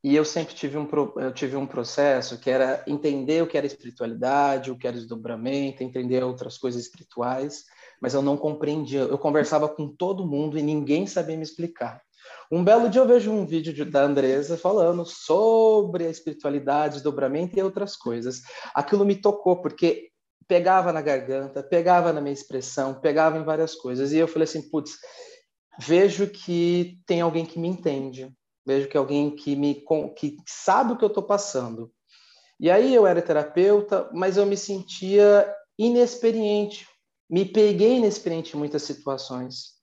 E 0.03 0.15
eu 0.17 0.25
sempre 0.25 0.53
tive 0.53 0.77
um, 0.77 0.89
eu 1.17 1.33
tive 1.33 1.57
um 1.57 1.67
processo 1.67 2.39
que 2.39 2.51
era 2.51 2.83
entender 2.89 3.41
o 3.41 3.47
que 3.47 3.57
era 3.57 3.65
espiritualidade, 3.65 4.71
o 4.71 4.77
que 4.77 4.87
era 4.87 4.97
desdobramento, 4.97 5.83
entender 5.83 6.25
outras 6.25 6.59
coisas 6.59 6.83
espirituais, 6.83 7.63
mas 8.03 8.15
eu 8.15 8.21
não 8.21 8.37
compreendia. 8.37 9.03
Eu 9.03 9.17
conversava 9.17 9.69
com 9.69 9.89
todo 9.89 10.27
mundo 10.27 10.59
e 10.59 10.63
ninguém 10.63 11.07
sabia 11.07 11.37
me 11.37 11.45
explicar. 11.45 12.03
Um 12.51 12.65
belo 12.65 12.91
dia 12.91 13.01
eu 13.01 13.07
vejo 13.07 13.31
um 13.31 13.47
vídeo 13.47 13.73
de, 13.73 13.85
da 13.85 14.03
Andresa 14.03 14.59
falando 14.59 15.07
sobre 15.07 16.05
a 16.05 16.11
espiritualidade, 16.11 16.95
desdobramento 16.95 17.57
e 17.57 17.63
outras 17.63 17.97
coisas. 17.97 18.43
Aquilo 18.75 19.05
me 19.05 19.15
tocou, 19.15 19.63
porque 19.63 20.11
pegava 20.49 20.93
na 20.93 21.01
garganta, 21.01 21.63
pegava 21.63 22.13
na 22.13 22.21
minha 22.21 22.35
expressão, 22.35 23.01
pegava 23.01 23.39
em 23.39 23.45
várias 23.45 23.75
coisas. 23.75 24.13
E 24.13 24.19
eu 24.19 24.29
falei 24.29 24.45
assim, 24.45 24.69
putz, 24.69 24.99
vejo 25.79 26.29
que 26.29 27.01
tem 27.07 27.21
alguém 27.21 27.45
que 27.45 27.59
me 27.59 27.69
entende, 27.69 28.33
vejo 28.67 28.89
que 28.89 28.97
alguém 28.97 29.35
que 29.35 29.55
me 29.57 29.85
que 30.17 30.37
sabe 30.47 30.93
o 30.93 30.97
que 30.97 31.05
eu 31.05 31.09
estou 31.09 31.23
passando. 31.23 31.93
E 32.59 32.71
aí 32.71 32.95
eu 32.95 33.07
era 33.07 33.21
terapeuta, 33.21 34.09
mas 34.13 34.37
eu 34.37 34.47
me 34.47 34.57
sentia 34.57 35.53
inexperiente, 35.79 36.87
me 37.29 37.45
peguei 37.45 37.97
inexperiente 37.97 38.55
em 38.55 38.59
muitas 38.59 38.83
situações. 38.83 39.75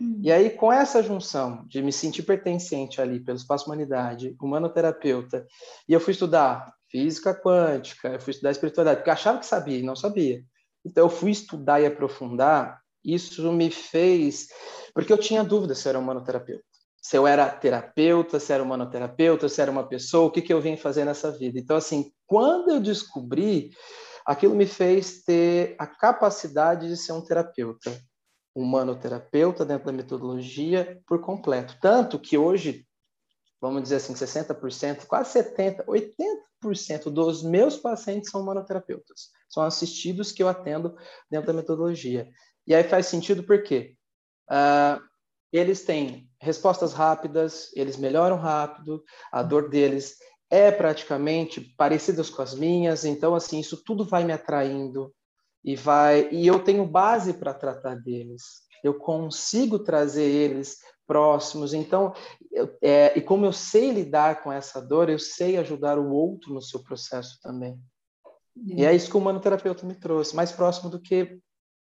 Hum. 0.00 0.20
E 0.22 0.32
aí, 0.32 0.50
com 0.50 0.72
essa 0.72 1.02
junção 1.02 1.66
de 1.66 1.82
me 1.82 1.92
sentir 1.92 2.22
pertencente 2.22 3.00
ali 3.00 3.20
pelo 3.20 3.36
espaço 3.36 3.66
humanidade, 3.66 4.34
humanoterapeuta, 4.40 5.46
e 5.88 5.92
eu 5.92 6.00
fui 6.00 6.12
estudar 6.12 6.72
física 6.90 7.34
quântica, 7.34 8.08
eu 8.08 8.20
fui 8.20 8.30
estudar 8.30 8.50
espiritualidade, 8.52 9.00
porque 9.00 9.10
eu 9.10 9.14
achava 9.14 9.38
que 9.38 9.46
sabia 9.46 9.78
e 9.78 9.82
não 9.82 9.96
sabia. 9.96 10.42
Então, 10.84 11.04
eu 11.04 11.10
fui 11.10 11.30
estudar 11.30 11.80
e 11.80 11.86
aprofundar, 11.86 12.79
isso 13.04 13.52
me 13.52 13.70
fez 13.70 14.48
porque 14.94 15.12
eu 15.12 15.18
tinha 15.18 15.44
dúvida 15.44 15.74
se 15.74 15.86
eu 15.86 15.90
era 15.90 15.98
humanoterapeuta. 15.98 16.64
Se 17.02 17.16
eu 17.16 17.26
era 17.26 17.48
terapeuta, 17.48 18.38
se 18.38 18.52
era 18.52 18.62
humanoterapeuta, 18.62 19.48
se 19.48 19.60
era 19.60 19.70
uma 19.70 19.86
pessoa, 19.86 20.26
o 20.26 20.30
que, 20.30 20.42
que 20.42 20.52
eu 20.52 20.60
vim 20.60 20.76
fazer 20.76 21.04
nessa 21.04 21.30
vida. 21.30 21.58
Então, 21.58 21.76
assim, 21.76 22.12
quando 22.26 22.70
eu 22.70 22.80
descobri, 22.80 23.70
aquilo 24.26 24.54
me 24.54 24.66
fez 24.66 25.22
ter 25.22 25.74
a 25.78 25.86
capacidade 25.86 26.88
de 26.88 26.96
ser 26.96 27.12
um 27.12 27.24
terapeuta, 27.24 27.98
humanoterapeuta 28.54 29.64
dentro 29.64 29.86
da 29.86 29.92
metodologia 29.92 31.00
por 31.06 31.20
completo. 31.20 31.78
Tanto 31.80 32.18
que 32.18 32.36
hoje, 32.36 32.86
vamos 33.60 33.82
dizer 33.82 33.96
assim, 33.96 34.12
60%, 34.12 35.06
quase 35.06 35.38
70%, 35.38 35.86
80% 36.62 37.04
dos 37.04 37.42
meus 37.42 37.78
pacientes 37.78 38.30
são 38.30 38.42
humanoterapeutas. 38.42 39.30
São 39.48 39.62
assistidos 39.62 40.32
que 40.32 40.42
eu 40.42 40.48
atendo 40.48 40.94
dentro 41.30 41.46
da 41.46 41.54
metodologia. 41.54 42.28
E 42.70 42.74
aí 42.74 42.84
faz 42.84 43.06
sentido 43.06 43.42
por 43.42 43.64
quê? 43.64 43.96
Uh, 44.48 45.02
eles 45.52 45.84
têm 45.84 46.30
respostas 46.40 46.92
rápidas, 46.92 47.68
eles 47.74 47.96
melhoram 47.96 48.36
rápido, 48.36 49.02
a 49.32 49.42
dor 49.42 49.68
deles 49.68 50.14
é 50.48 50.70
praticamente 50.70 51.60
parecida 51.76 52.22
com 52.22 52.40
as 52.40 52.54
minhas, 52.54 53.04
então 53.04 53.34
assim, 53.34 53.58
isso 53.58 53.82
tudo 53.82 54.04
vai 54.04 54.22
me 54.22 54.32
atraindo 54.32 55.12
e 55.64 55.74
vai 55.74 56.28
e 56.30 56.46
eu 56.46 56.62
tenho 56.62 56.86
base 56.86 57.34
para 57.34 57.52
tratar 57.52 57.96
deles. 57.96 58.42
Eu 58.84 58.94
consigo 58.94 59.80
trazer 59.80 60.30
eles 60.30 60.76
próximos. 61.08 61.74
Então, 61.74 62.14
eu, 62.52 62.72
é, 62.80 63.18
e 63.18 63.20
como 63.20 63.46
eu 63.46 63.52
sei 63.52 63.90
lidar 63.90 64.44
com 64.44 64.52
essa 64.52 64.80
dor, 64.80 65.10
eu 65.10 65.18
sei 65.18 65.56
ajudar 65.56 65.98
o 65.98 66.12
outro 66.12 66.54
no 66.54 66.62
seu 66.62 66.80
processo 66.84 67.36
também. 67.42 67.76
E 68.64 68.84
é 68.84 68.94
isso 68.94 69.10
que 69.10 69.16
o 69.16 69.20
humanoterapeuta 69.20 69.84
me 69.84 69.96
trouxe, 69.96 70.36
mais 70.36 70.52
próximo 70.52 70.88
do 70.88 71.00
que 71.00 71.40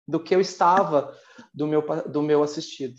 do 0.07 0.21
que 0.21 0.35
eu 0.35 0.41
estava 0.41 1.13
do 1.53 1.67
meu 1.67 1.83
do 2.09 2.21
meu 2.21 2.43
assistido. 2.43 2.95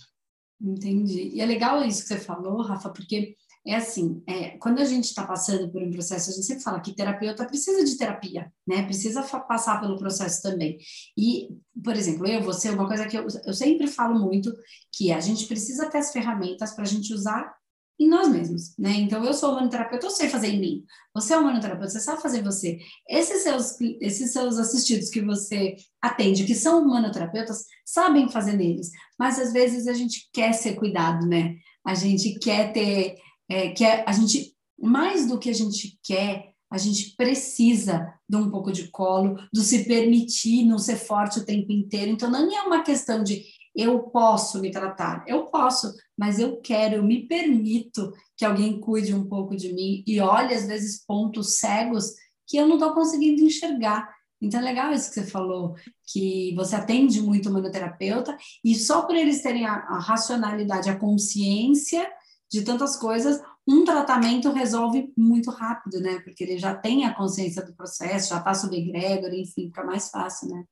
Entendi. 0.61 1.31
E 1.35 1.41
é 1.41 1.47
legal 1.47 1.85
isso 1.85 2.03
que 2.03 2.09
você 2.09 2.19
falou, 2.19 2.63
Rafa, 2.63 2.91
porque 2.91 3.37
é 3.67 3.77
assim, 3.77 4.23
é, 4.27 4.59
quando 4.59 4.79
a 4.81 4.85
gente 4.85 5.05
está 5.05 5.27
passando 5.27 5.71
por 5.71 5.83
um 5.83 5.91
processo, 5.91 6.31
a 6.31 6.33
gente 6.35 6.47
sempre 6.47 6.63
fala 6.63 6.81
que 6.81 6.95
terapeuta 6.95 7.47
precisa 7.47 7.83
de 7.83 7.97
terapia, 7.97 8.53
né? 8.67 8.83
Precisa 8.85 9.23
passar 9.23 9.81
pelo 9.81 9.99
processo 9.99 10.43
também. 10.43 10.79
E, 11.17 11.49
por 11.83 11.97
exemplo, 11.97 12.27
eu, 12.27 12.43
você, 12.43 12.69
uma 12.71 12.87
coisa 12.87 13.07
que 13.07 13.17
eu, 13.17 13.27
eu 13.45 13.55
sempre 13.55 13.87
falo 13.87 14.19
muito, 14.19 14.53
que 14.93 15.11
a 15.11 15.21
gente 15.21 15.47
precisa 15.47 15.89
ter 15.89 15.99
as 15.99 16.13
ferramentas 16.13 16.75
para 16.75 16.85
a 16.85 16.87
gente 16.87 17.15
usar 17.15 17.55
em 17.99 18.09
nós 18.09 18.29
mesmos, 18.29 18.77
né? 18.77 18.91
Então, 18.93 19.25
eu 19.25 19.33
sou 19.33 19.53
humanoterapeuta, 19.53 20.07
eu 20.07 20.11
sei 20.11 20.29
fazer 20.29 20.49
em 20.49 20.61
mim. 20.61 20.85
Você 21.15 21.33
é 21.33 21.39
humanoterapeuta, 21.39 21.91
você 21.91 22.01
sabe 22.01 22.21
fazer 22.21 22.41
em 22.41 22.45
você. 22.45 22.79
Esses 23.09 23.43
seus, 23.43 23.81
esses 24.01 24.33
seus 24.33 24.59
assistidos 24.59 25.11
que 25.11 25.23
você 25.23 25.77
atende, 26.03 26.45
que 26.45 26.55
são 26.55 26.83
humanoterapeutas, 26.83 27.65
sabem 27.85 28.29
fazer 28.29 28.55
neles. 28.55 28.91
Mas, 29.19 29.39
às 29.39 29.53
vezes, 29.53 29.87
a 29.87 29.93
gente 29.93 30.29
quer 30.33 30.53
ser 30.53 30.75
cuidado, 30.75 31.27
né? 31.27 31.57
A 31.85 31.95
gente 31.95 32.39
quer 32.41 32.73
ter 32.73 33.17
é, 33.49 33.71
que 33.71 33.85
é, 33.85 34.05
a 34.07 34.13
gente, 34.13 34.55
mais 34.79 35.27
do 35.27 35.39
que 35.39 35.51
a 35.51 35.55
gente 35.55 35.99
quer, 36.03 36.53
a 36.71 36.79
gente 36.79 37.15
precisa 37.17 38.13
de 38.29 38.37
um 38.37 38.51
pouco 38.51 38.73
de 38.73 38.89
colo, 38.89 39.37
do 39.53 39.61
se 39.61 39.85
permitir 39.85 40.65
não 40.65 40.79
ser 40.79 40.97
forte 40.97 41.39
o 41.39 41.45
tempo 41.45 41.71
inteiro. 41.71 42.11
Então, 42.11 42.29
não 42.29 42.53
é 42.53 42.63
uma 42.63 42.83
questão 42.83 43.23
de 43.23 43.45
eu 43.75 44.05
posso 44.05 44.61
me 44.61 44.71
tratar, 44.71 45.25
eu 45.27 45.47
posso, 45.47 45.93
mas 46.17 46.39
eu 46.39 46.61
quero, 46.61 46.97
eu 46.97 47.03
me 47.03 47.27
permito 47.27 48.13
que 48.37 48.45
alguém 48.45 48.81
cuide 48.81 49.15
um 49.15 49.27
pouco 49.27 49.57
de 49.57 49.73
mim 49.73 50.05
e 50.07 50.21
olhe, 50.21 50.55
às 50.55 50.67
vezes, 50.67 51.05
pontos 51.05 51.57
cegos 51.57 52.13
que 52.47 52.57
eu 52.57 52.67
não 52.67 52.75
estou 52.75 52.95
conseguindo 52.95 53.43
enxergar. 53.43 54.09
Então, 54.41 54.61
é 54.61 54.63
legal 54.63 54.93
isso 54.93 55.09
que 55.09 55.21
você 55.21 55.27
falou, 55.27 55.75
que 56.07 56.55
você 56.55 56.77
atende 56.77 57.21
muito 57.21 57.49
o 57.49 57.53
manoterapeuta 57.53 58.37
e 58.63 58.75
só 58.75 59.03
por 59.03 59.17
eles 59.17 59.43
terem 59.43 59.67
a, 59.67 59.75
a 59.75 59.99
racionalidade, 59.99 60.91
a 60.91 60.99
consciência 60.99 62.07
de 62.51 62.63
tantas 62.63 62.97
coisas, 62.97 63.41
um 63.67 63.85
tratamento 63.85 64.53
resolve 64.53 65.13
muito 65.17 65.51
rápido, 65.51 65.99
né? 66.01 66.21
Porque 66.21 66.45
ele 66.45 66.59
já 66.59 66.75
tem 66.75 67.05
a 67.05 67.15
consciência 67.15 67.65
do 67.65 67.75
processo, 67.75 68.29
já 68.29 68.41
passa 68.41 68.69
o 68.69 68.75
egrégor, 68.75 69.33
enfim, 69.33 69.67
fica 69.67 69.83
mais 69.83 70.11
fácil, 70.11 70.49
né? 70.51 70.65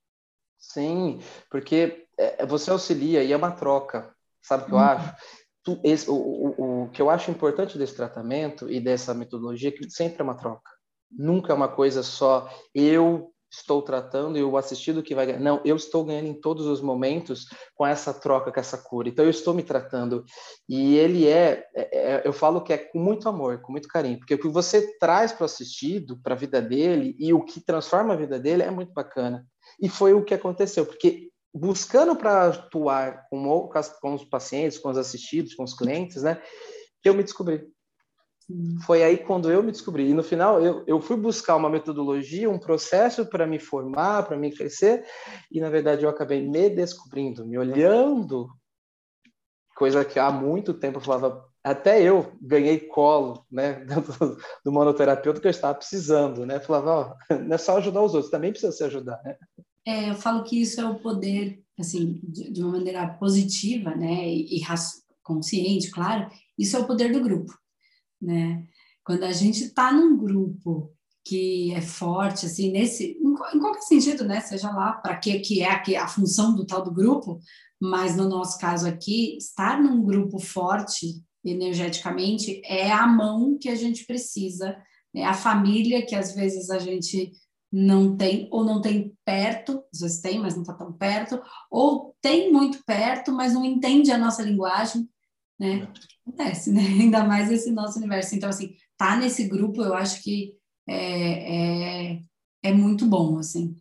Sim, 0.59 1.18
porque 1.50 2.01
é, 2.19 2.47
você 2.47 2.71
auxilia 2.71 3.23
e 3.23 3.33
é 3.33 3.37
uma 3.37 3.50
troca, 3.50 4.14
sabe 4.42 4.64
o 4.64 4.66
que 4.66 4.73
eu 4.73 4.78
uhum. 4.78 4.85
acho? 4.85 5.14
Tu, 5.64 5.81
esse, 5.85 6.11
o, 6.11 6.14
o, 6.14 6.85
o 6.85 6.90
que 6.90 7.00
eu 7.00 7.09
acho 7.09 7.31
importante 7.31 7.78
desse 7.78 7.95
tratamento 7.95 8.71
e 8.71 8.81
dessa 8.81 9.14
metodologia 9.14 9.69
é 9.69 9.73
que 9.73 9.88
sempre 9.90 10.21
é 10.21 10.25
uma 10.25 10.37
troca. 10.37 10.71
Nunca 11.11 11.52
é 11.52 11.57
uma 11.57 11.69
coisa 11.69 12.02
só 12.02 12.49
eu 12.75 13.33
estou 13.52 13.83
tratando 13.83 14.38
e 14.38 14.42
o 14.42 14.57
assistido 14.57 15.02
que 15.02 15.14
vai 15.14 15.26
ganhar. 15.26 15.38
Não, 15.38 15.61
eu 15.62 15.76
estou 15.76 16.04
ganhando 16.04 16.26
em 16.26 16.40
todos 16.40 16.64
os 16.66 16.81
momentos 16.81 17.47
com 17.75 17.87
essa 17.87 18.14
troca, 18.14 18.50
com 18.50 18.59
essa 18.59 18.78
cura. 18.78 19.11
Então, 19.11 19.25
eu 19.25 19.31
estou 19.31 19.52
me 19.52 19.62
tratando. 19.62 20.25
E 20.66 20.97
ele 20.97 21.28
é, 21.28 21.66
é, 21.75 21.99
é 21.99 22.23
eu 22.25 22.33
falo 22.33 22.62
que 22.62 22.73
é 22.73 22.78
com 22.78 22.99
muito 22.99 23.28
amor, 23.28 23.61
com 23.61 23.73
muito 23.73 23.88
carinho, 23.88 24.19
porque 24.19 24.35
o 24.35 24.38
que 24.38 24.49
você 24.49 24.97
traz 24.99 25.33
para 25.33 25.42
o 25.42 25.45
assistido, 25.45 26.19
para 26.23 26.35
a 26.35 26.38
vida 26.38 26.62
dele, 26.62 27.14
e 27.19 27.35
o 27.35 27.45
que 27.45 27.61
transforma 27.61 28.14
a 28.14 28.16
vida 28.16 28.40
dele 28.40 28.62
é 28.62 28.71
muito 28.71 28.95
bacana. 28.95 29.47
E 29.81 29.88
foi 29.88 30.14
o 30.14 30.25
que 30.25 30.33
aconteceu, 30.33 30.87
porque 30.87 31.28
buscando 31.54 32.16
para 32.16 32.49
atuar 32.49 33.26
com, 33.28 33.71
com 34.00 34.14
os 34.14 34.25
pacientes, 34.25 34.78
com 34.78 34.90
os 34.90 34.99
assistidos, 34.99 35.54
com 35.54 35.64
os 35.64 35.75
clientes, 35.75 36.23
né, 36.23 36.40
eu 37.04 37.14
me 37.14 37.23
descobri. 37.23 37.66
Foi 38.85 39.02
aí 39.02 39.18
quando 39.18 39.50
eu 39.50 39.62
me 39.62 39.73
descobri. 39.73 40.11
E 40.11 40.14
no 40.14 40.23
final, 40.23 40.61
eu, 40.61 40.85
eu 40.87 41.00
fui 41.00 41.16
buscar 41.16 41.56
uma 41.56 41.71
metodologia, 41.71 42.50
um 42.50 42.59
processo 42.59 43.25
para 43.26 43.47
me 43.47 43.59
formar, 43.59 44.25
para 44.25 44.37
me 44.37 44.50
crescer, 44.54 45.04
e 45.50 45.61
na 45.61 45.71
verdade 45.71 46.04
eu 46.04 46.11
acabei 46.11 46.47
me 46.47 46.68
descobrindo, 46.68 47.47
me 47.47 47.56
olhando, 47.56 48.49
coisa 49.76 50.04
que 50.04 50.18
há 50.18 50.30
muito 50.30 50.75
tempo 50.75 50.99
eu 50.99 51.02
falava. 51.02 51.44
Até 51.64 52.02
eu 52.02 52.32
ganhei 52.40 52.80
colo, 52.80 53.47
né, 53.50 53.85
do, 53.87 54.37
do 54.64 54.73
monoterapeuta 54.73 55.40
que 55.40 55.47
eu 55.47 55.50
estava 55.50 55.76
precisando, 55.76 56.44
né? 56.44 56.59
falava, 56.59 57.16
ó, 57.30 57.35
não 57.37 57.54
é 57.54 57.59
só 57.59 57.76
ajudar 57.76 58.02
os 58.02 58.14
outros, 58.14 58.30
também 58.30 58.50
precisa 58.50 58.73
se 58.73 58.82
ajudar, 58.82 59.21
né? 59.25 59.37
É, 59.86 60.10
eu 60.10 60.14
falo 60.14 60.44
que 60.44 60.60
isso 60.60 60.80
é 60.80 60.88
o 60.88 60.98
poder, 60.98 61.62
assim, 61.78 62.20
de, 62.22 62.50
de 62.50 62.62
uma 62.62 62.72
maneira 62.72 63.06
positiva, 63.14 63.94
né, 63.94 64.28
e, 64.28 64.58
e 64.58 64.62
consciente, 65.22 65.90
claro, 65.90 66.30
isso 66.58 66.76
é 66.76 66.80
o 66.80 66.86
poder 66.86 67.12
do 67.12 67.20
grupo 67.20 67.52
né? 68.22 68.64
Quando 69.04 69.24
a 69.24 69.32
gente 69.32 69.64
está 69.64 69.92
num 69.92 70.16
grupo 70.16 70.94
que 71.24 71.72
é 71.74 71.80
forte, 71.80 72.46
assim, 72.46 72.70
nesse, 72.70 73.18
em, 73.20 73.56
em 73.56 73.60
qualquer 73.60 73.82
sentido, 73.82 74.24
né? 74.24 74.40
Seja 74.40 74.70
lá 74.70 74.92
para 74.92 75.16
que 75.16 75.40
que 75.40 75.60
é 75.60 75.68
a, 75.68 76.04
a 76.04 76.08
função 76.08 76.54
do 76.54 76.64
tal 76.64 76.82
do 76.82 76.92
grupo, 76.92 77.40
mas 77.80 78.16
no 78.16 78.28
nosso 78.28 78.58
caso 78.58 78.86
aqui, 78.86 79.36
estar 79.36 79.82
num 79.82 80.02
grupo 80.04 80.38
forte 80.38 81.20
energeticamente 81.44 82.62
é 82.64 82.92
a 82.92 83.04
mão 83.04 83.58
que 83.58 83.68
a 83.68 83.74
gente 83.74 84.06
precisa, 84.06 84.76
é 85.12 85.26
a 85.26 85.34
família 85.34 86.06
que 86.06 86.14
às 86.14 86.32
vezes 86.34 86.70
a 86.70 86.78
gente 86.78 87.32
não 87.73 88.14
tem, 88.14 88.49
ou 88.50 88.64
não 88.64 88.83
tem 88.83 89.17
perto, 89.25 89.83
às 89.93 90.00
vezes 90.00 90.21
tem, 90.21 90.38
mas 90.38 90.55
não 90.55 90.61
está 90.61 90.75
tão 90.75 90.93
perto, 90.93 91.41
ou 91.71 92.14
tem 92.21 92.52
muito 92.52 92.85
perto, 92.85 93.33
mas 93.33 93.55
não 93.55 93.64
entende 93.64 94.12
a 94.12 94.19
nossa 94.19 94.43
linguagem, 94.43 95.09
né? 95.59 95.88
Acontece, 96.21 96.71
né? 96.71 96.83
Ainda 97.00 97.25
mais 97.25 97.50
esse 97.50 97.71
nosso 97.71 97.99
universo. 97.99 98.35
Então, 98.35 98.50
assim, 98.50 98.75
tá 98.97 99.17
nesse 99.17 99.49
grupo, 99.49 99.81
eu 99.83 99.95
acho 99.95 100.23
que 100.23 100.55
é, 100.87 102.11
é, 102.12 102.21
é 102.62 102.73
muito 102.75 103.07
bom, 103.07 103.38
assim. 103.38 103.75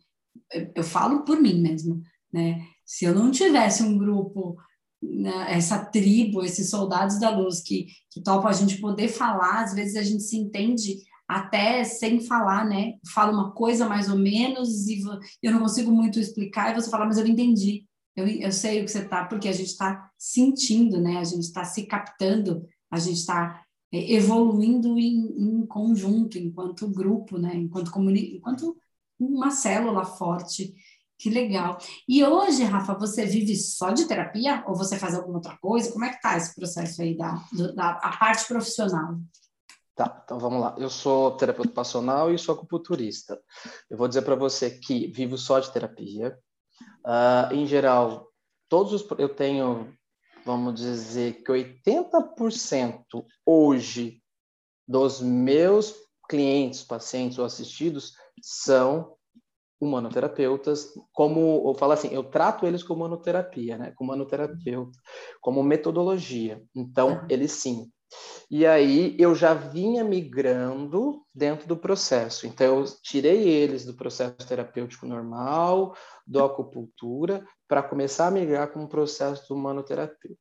Eu, 0.50 0.72
eu, 0.76 0.84
falo 0.84 1.22
por 1.22 1.38
mim 1.38 1.60
mesmo, 1.60 2.00
né? 2.32 2.66
Se 2.86 3.04
eu 3.04 3.14
não 3.14 3.30
tivesse 3.30 3.82
um 3.82 3.98
grupo, 3.98 4.56
né, 5.02 5.52
essa 5.52 5.84
tribo, 5.84 6.42
esses 6.42 6.70
soldados 6.70 7.20
da 7.20 7.30
luz 7.30 7.60
que, 7.60 7.88
que 8.10 8.22
topam 8.22 8.48
a 8.48 8.52
gente 8.52 8.80
poder 8.80 9.08
falar, 9.08 9.64
às 9.64 9.74
vezes 9.74 9.96
a 9.96 10.02
gente 10.02 10.22
se 10.22 10.36
entende 10.36 10.96
até 11.28 11.84
sem 11.84 12.20
falar, 12.20 12.64
né? 12.64 12.94
Fala 13.12 13.32
uma 13.32 13.52
coisa 13.52 13.88
mais 13.88 14.08
ou 14.08 14.18
menos 14.18 14.86
e 14.88 15.02
eu 15.42 15.52
não 15.52 15.60
consigo 15.60 15.90
muito 15.90 16.18
explicar 16.18 16.70
e 16.70 16.80
você 16.80 16.90
fala, 16.90 17.06
mas 17.06 17.18
eu 17.18 17.26
entendi. 17.26 17.86
Eu, 18.14 18.26
eu 18.26 18.52
sei 18.52 18.80
o 18.80 18.84
que 18.84 18.90
você 18.90 19.00
está, 19.00 19.24
porque 19.24 19.48
a 19.48 19.52
gente 19.52 19.68
está 19.68 20.10
sentindo, 20.18 21.00
né? 21.00 21.18
A 21.18 21.24
gente 21.24 21.44
está 21.44 21.64
se 21.64 21.86
captando, 21.86 22.66
a 22.90 22.98
gente 22.98 23.18
está 23.18 23.64
é, 23.90 24.12
evoluindo 24.12 24.98
em, 24.98 25.60
em, 25.60 25.66
conjunto, 25.66 26.38
enquanto 26.38 26.90
grupo, 26.90 27.38
né? 27.38 27.54
Enquanto, 27.56 27.90
comuni 27.90 28.36
enquanto 28.36 28.76
uma 29.18 29.50
célula 29.50 30.04
forte. 30.04 30.74
Que 31.18 31.30
legal. 31.30 31.78
E 32.08 32.24
hoje, 32.24 32.64
Rafa, 32.64 32.94
você 32.94 33.24
vive 33.24 33.54
só 33.56 33.92
de 33.92 34.06
terapia 34.06 34.64
ou 34.66 34.74
você 34.74 34.98
faz 34.98 35.14
alguma 35.14 35.36
outra 35.36 35.56
coisa? 35.58 35.92
Como 35.92 36.04
é 36.04 36.10
que 36.10 36.20
tá 36.20 36.36
esse 36.36 36.54
processo 36.54 37.00
aí 37.00 37.16
da, 37.16 37.34
da 37.76 37.90
a 38.02 38.16
parte 38.16 38.46
profissional? 38.48 39.18
Tá, 39.94 40.22
então 40.24 40.38
vamos 40.38 40.60
lá. 40.60 40.74
Eu 40.78 40.88
sou 40.88 41.32
terapeuta 41.32 41.72
passional 41.72 42.32
e 42.32 42.38
sou 42.38 42.54
acupunturista. 42.54 43.38
Eu 43.90 43.98
vou 43.98 44.08
dizer 44.08 44.22
para 44.22 44.34
você 44.34 44.70
que 44.70 45.08
vivo 45.08 45.36
só 45.36 45.60
de 45.60 45.70
terapia. 45.70 46.38
Uh, 47.04 47.54
em 47.54 47.66
geral, 47.66 48.28
todos 48.68 48.92
os 48.92 49.06
eu 49.18 49.28
tenho, 49.28 49.92
vamos 50.46 50.74
dizer 50.74 51.42
que 51.42 51.52
80% 51.52 53.24
hoje 53.44 54.22
dos 54.88 55.20
meus 55.20 55.94
clientes, 56.28 56.82
pacientes 56.82 57.38
ou 57.38 57.44
assistidos 57.44 58.14
são 58.40 59.14
humanoterapeutas, 59.78 60.94
como 61.12 61.64
eu 61.66 61.74
falo 61.74 61.92
assim, 61.92 62.08
eu 62.08 62.22
trato 62.22 62.66
eles 62.66 62.82
como 62.82 63.04
humanoterapia, 63.04 63.76
né? 63.76 63.92
Como 63.96 64.12
humanoterapeuta, 64.12 64.98
como 65.40 65.62
metodologia. 65.62 66.62
Então, 66.74 67.26
eles 67.28 67.52
sim, 67.52 67.90
e 68.50 68.66
aí 68.66 69.16
eu 69.18 69.34
já 69.34 69.54
vinha 69.54 70.04
migrando 70.04 71.24
dentro 71.34 71.66
do 71.66 71.76
processo. 71.76 72.46
Então 72.46 72.80
eu 72.80 72.84
tirei 73.02 73.48
eles 73.48 73.84
do 73.84 73.94
processo 73.94 74.46
terapêutico 74.46 75.06
normal, 75.06 75.96
do 76.26 76.44
acupuntura, 76.44 77.46
para 77.66 77.82
começar 77.82 78.26
a 78.26 78.30
migrar 78.30 78.70
com 78.72 78.84
o 78.84 78.88
processo 78.88 79.48
do 79.48 79.54
humanoterapeuta. 79.54 80.36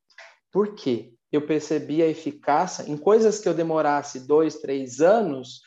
Por 0.51 0.75
quê? 0.75 1.13
Eu 1.31 1.47
percebi 1.47 2.03
a 2.03 2.07
eficácia 2.07 2.83
em 2.83 2.97
coisas 2.97 3.39
que 3.39 3.47
eu 3.47 3.53
demorasse 3.53 4.27
dois, 4.27 4.57
três 4.57 4.99
anos, 4.99 5.61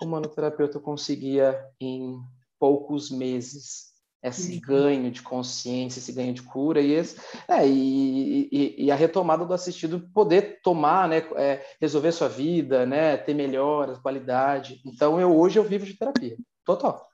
o 0.00 0.04
humanoterapeuta 0.04 0.80
conseguia 0.80 1.64
em 1.80 2.20
poucos 2.58 3.08
meses. 3.08 3.91
Esse 4.22 4.58
ganho 4.60 5.10
de 5.10 5.20
consciência, 5.22 5.98
esse 5.98 6.12
ganho 6.12 6.32
de 6.32 6.42
cura 6.42 6.80
e, 6.80 6.92
esse, 6.92 7.16
é, 7.48 7.66
e, 7.66 8.48
e, 8.52 8.84
e, 8.84 8.90
a 8.90 8.94
retomada 8.94 9.44
do 9.44 9.52
assistido 9.52 10.08
poder 10.14 10.60
tomar, 10.62 11.08
né, 11.08 11.18
é, 11.36 11.64
resolver 11.80 12.12
sua 12.12 12.28
vida, 12.28 12.86
né, 12.86 13.16
ter 13.16 13.34
melhoras, 13.34 13.98
qualidade. 13.98 14.80
Então 14.84 15.20
eu 15.20 15.36
hoje 15.36 15.58
eu 15.58 15.64
vivo 15.64 15.84
de 15.84 15.94
terapia, 15.94 16.36
total. 16.64 17.08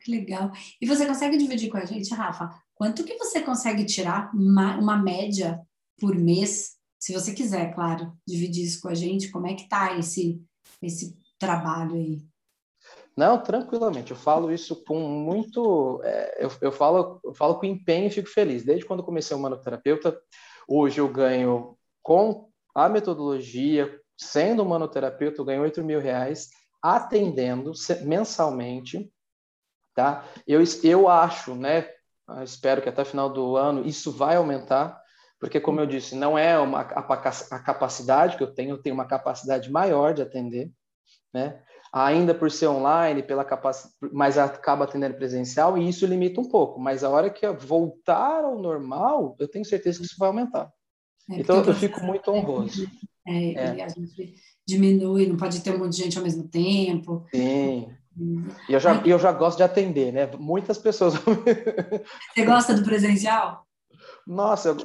Que 0.00 0.10
legal. 0.10 0.52
E 0.80 0.86
você 0.86 1.06
consegue 1.06 1.38
dividir 1.38 1.70
com 1.70 1.78
a 1.78 1.84
gente, 1.86 2.12
Rafa? 2.12 2.50
Quanto 2.74 3.04
que 3.04 3.16
você 3.16 3.40
consegue 3.40 3.86
tirar 3.86 4.30
uma, 4.34 4.76
uma 4.76 4.96
média 4.98 5.58
por 5.98 6.14
mês, 6.14 6.76
se 6.98 7.14
você 7.14 7.32
quiser, 7.32 7.74
claro, 7.74 8.12
dividir 8.28 8.64
isso 8.64 8.82
com 8.82 8.88
a 8.88 8.94
gente? 8.94 9.30
Como 9.30 9.46
é 9.46 9.54
que 9.54 9.68
tá 9.68 9.96
esse 9.96 10.42
esse 10.82 11.16
trabalho 11.38 11.94
aí? 11.94 12.22
Não, 13.16 13.40
tranquilamente. 13.40 14.10
Eu 14.10 14.16
falo 14.16 14.52
isso 14.52 14.84
com 14.84 14.98
muito. 14.98 16.00
É, 16.04 16.44
eu, 16.44 16.50
eu, 16.60 16.72
falo, 16.72 17.20
eu 17.24 17.32
falo 17.32 17.58
com 17.58 17.66
empenho 17.66 18.08
e 18.08 18.10
fico 18.10 18.28
feliz. 18.28 18.64
Desde 18.64 18.84
quando 18.84 19.04
comecei 19.04 19.36
o 19.36 19.40
manoterapeuta, 19.40 20.20
hoje 20.66 21.00
eu 21.00 21.08
ganho 21.08 21.76
com 22.02 22.48
a 22.74 22.88
metodologia, 22.88 24.00
sendo 24.16 24.64
manoterapeuta, 24.64 25.40
eu 25.40 25.44
ganho 25.44 25.62
8 25.62 25.82
mil 25.84 26.00
reais 26.00 26.48
atendendo 26.82 27.72
mensalmente. 28.02 29.10
Tá? 29.94 30.24
Eu, 30.46 30.60
eu 30.82 31.08
acho, 31.08 31.54
né? 31.54 31.88
Espero 32.42 32.82
que 32.82 32.88
até 32.88 33.04
final 33.04 33.30
do 33.30 33.56
ano 33.56 33.86
isso 33.86 34.10
vai 34.10 34.36
aumentar, 34.36 35.00
porque, 35.38 35.60
como 35.60 35.78
eu 35.80 35.86
disse, 35.86 36.16
não 36.16 36.38
é 36.38 36.58
uma, 36.58 36.80
a, 36.80 37.00
a 37.00 37.58
capacidade 37.62 38.36
que 38.36 38.42
eu 38.42 38.52
tenho, 38.52 38.70
eu 38.70 38.82
tenho 38.82 38.94
uma 38.94 39.06
capacidade 39.06 39.70
maior 39.70 40.14
de 40.14 40.22
atender, 40.22 40.72
né? 41.32 41.62
Ainda 41.94 42.34
por 42.34 42.50
ser 42.50 42.66
online, 42.66 43.22
pela 43.22 43.44
capacidade, 43.44 43.94
mas 44.12 44.36
acaba 44.36 44.84
atendendo 44.84 45.14
presencial 45.14 45.78
e 45.78 45.88
isso 45.88 46.04
limita 46.04 46.40
um 46.40 46.48
pouco. 46.48 46.80
Mas 46.80 47.04
a 47.04 47.08
hora 47.08 47.30
que 47.30 47.48
voltar 47.48 48.42
ao 48.42 48.58
normal, 48.60 49.36
eu 49.38 49.46
tenho 49.46 49.64
certeza 49.64 50.00
que 50.00 50.06
isso 50.06 50.16
vai 50.18 50.26
aumentar. 50.26 50.72
É, 51.30 51.38
então 51.38 51.62
eu 51.62 51.72
fico 51.72 52.02
muito 52.02 52.32
honroso. 52.32 52.90
É, 53.26 53.52
é. 53.52 53.84
a 53.84 53.88
gente 53.88 54.34
diminui, 54.66 55.26
não 55.28 55.36
pode 55.36 55.60
ter 55.60 55.72
um 55.72 55.78
monte 55.78 55.92
de 55.92 56.02
gente 56.02 56.18
ao 56.18 56.24
mesmo 56.24 56.48
tempo. 56.48 57.24
Sim. 57.32 57.88
E 58.68 58.72
eu 58.72 58.80
já, 58.80 59.00
eu 59.06 59.18
já 59.18 59.30
gosto 59.30 59.58
de 59.58 59.62
atender, 59.62 60.12
né? 60.12 60.28
Muitas 60.36 60.78
pessoas. 60.78 61.14
Você 61.14 62.44
gosta 62.44 62.74
do 62.74 62.82
presencial? 62.82 63.64
Nossa, 64.26 64.68
eu, 64.68 64.76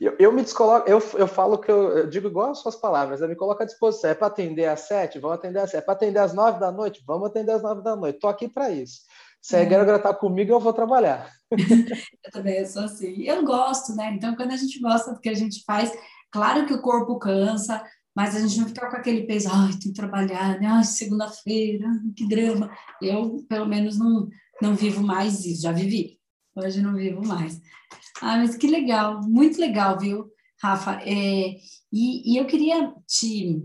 eu, 0.00 0.16
eu, 0.18 0.32
me 0.32 0.42
descoloco, 0.42 0.88
eu, 0.88 0.98
eu 1.14 1.28
falo 1.28 1.58
que 1.58 1.70
eu, 1.70 1.98
eu, 1.98 2.06
digo 2.08 2.28
igual 2.28 2.50
as 2.50 2.58
suas 2.58 2.74
palavras, 2.74 3.20
eu 3.20 3.28
me 3.28 3.36
coloco 3.36 3.62
à 3.62 3.66
disposição. 3.66 4.10
É 4.10 4.14
para 4.14 4.28
atender 4.28 4.66
às 4.66 4.80
sete? 4.80 5.18
Vamos 5.18 5.36
atender 5.36 5.58
às 5.58 5.70
sete. 5.70 5.82
É 5.82 5.84
para 5.84 5.94
atender 5.94 6.18
às 6.18 6.32
nove 6.32 6.58
da 6.58 6.72
noite? 6.72 7.02
Vamos 7.06 7.28
atender 7.28 7.52
às 7.52 7.62
nove 7.62 7.82
da 7.82 7.94
noite. 7.94 8.16
Estou 8.16 8.30
aqui 8.30 8.48
para 8.48 8.70
isso. 8.70 9.00
Se 9.42 9.56
a 9.56 9.64
Guerra 9.64 9.96
está 9.96 10.14
comigo, 10.14 10.52
eu 10.52 10.60
vou 10.60 10.72
trabalhar. 10.72 11.30
eu 11.50 12.30
também 12.32 12.64
sou 12.66 12.84
assim. 12.84 13.22
Eu 13.22 13.44
gosto, 13.44 13.94
né? 13.94 14.12
Então, 14.14 14.36
quando 14.36 14.52
a 14.52 14.56
gente 14.56 14.78
gosta 14.80 15.12
do 15.12 15.20
que 15.20 15.28
a 15.28 15.34
gente 15.34 15.62
faz, 15.64 15.92
claro 16.30 16.66
que 16.66 16.74
o 16.74 16.82
corpo 16.82 17.18
cansa, 17.18 17.82
mas 18.14 18.36
a 18.36 18.40
gente 18.40 18.58
não 18.58 18.68
fica 18.68 18.88
com 18.88 18.96
aquele 18.96 19.26
peso, 19.26 19.48
ai, 19.50 19.70
tem 19.72 19.92
que 19.92 19.92
trabalhar, 19.92 20.60
né? 20.60 20.66
Ai, 20.66 20.84
segunda-feira, 20.84 21.86
que 22.16 22.28
drama. 22.28 22.70
Eu, 23.00 23.44
pelo 23.48 23.66
menos, 23.66 23.98
não, 23.98 24.28
não 24.60 24.74
vivo 24.74 25.02
mais 25.02 25.44
isso, 25.46 25.62
já 25.62 25.72
vivi. 25.72 26.19
Hoje 26.54 26.82
não 26.82 26.94
vivo 26.94 27.26
mais. 27.26 27.60
Ah, 28.20 28.36
mas 28.36 28.56
que 28.56 28.66
legal, 28.66 29.20
muito 29.22 29.60
legal, 29.60 29.98
viu, 29.98 30.30
Rafa? 30.60 31.00
É, 31.02 31.56
e, 31.92 32.32
e, 32.32 32.36
eu 32.36 32.46
queria 32.46 32.92
te, 33.06 33.62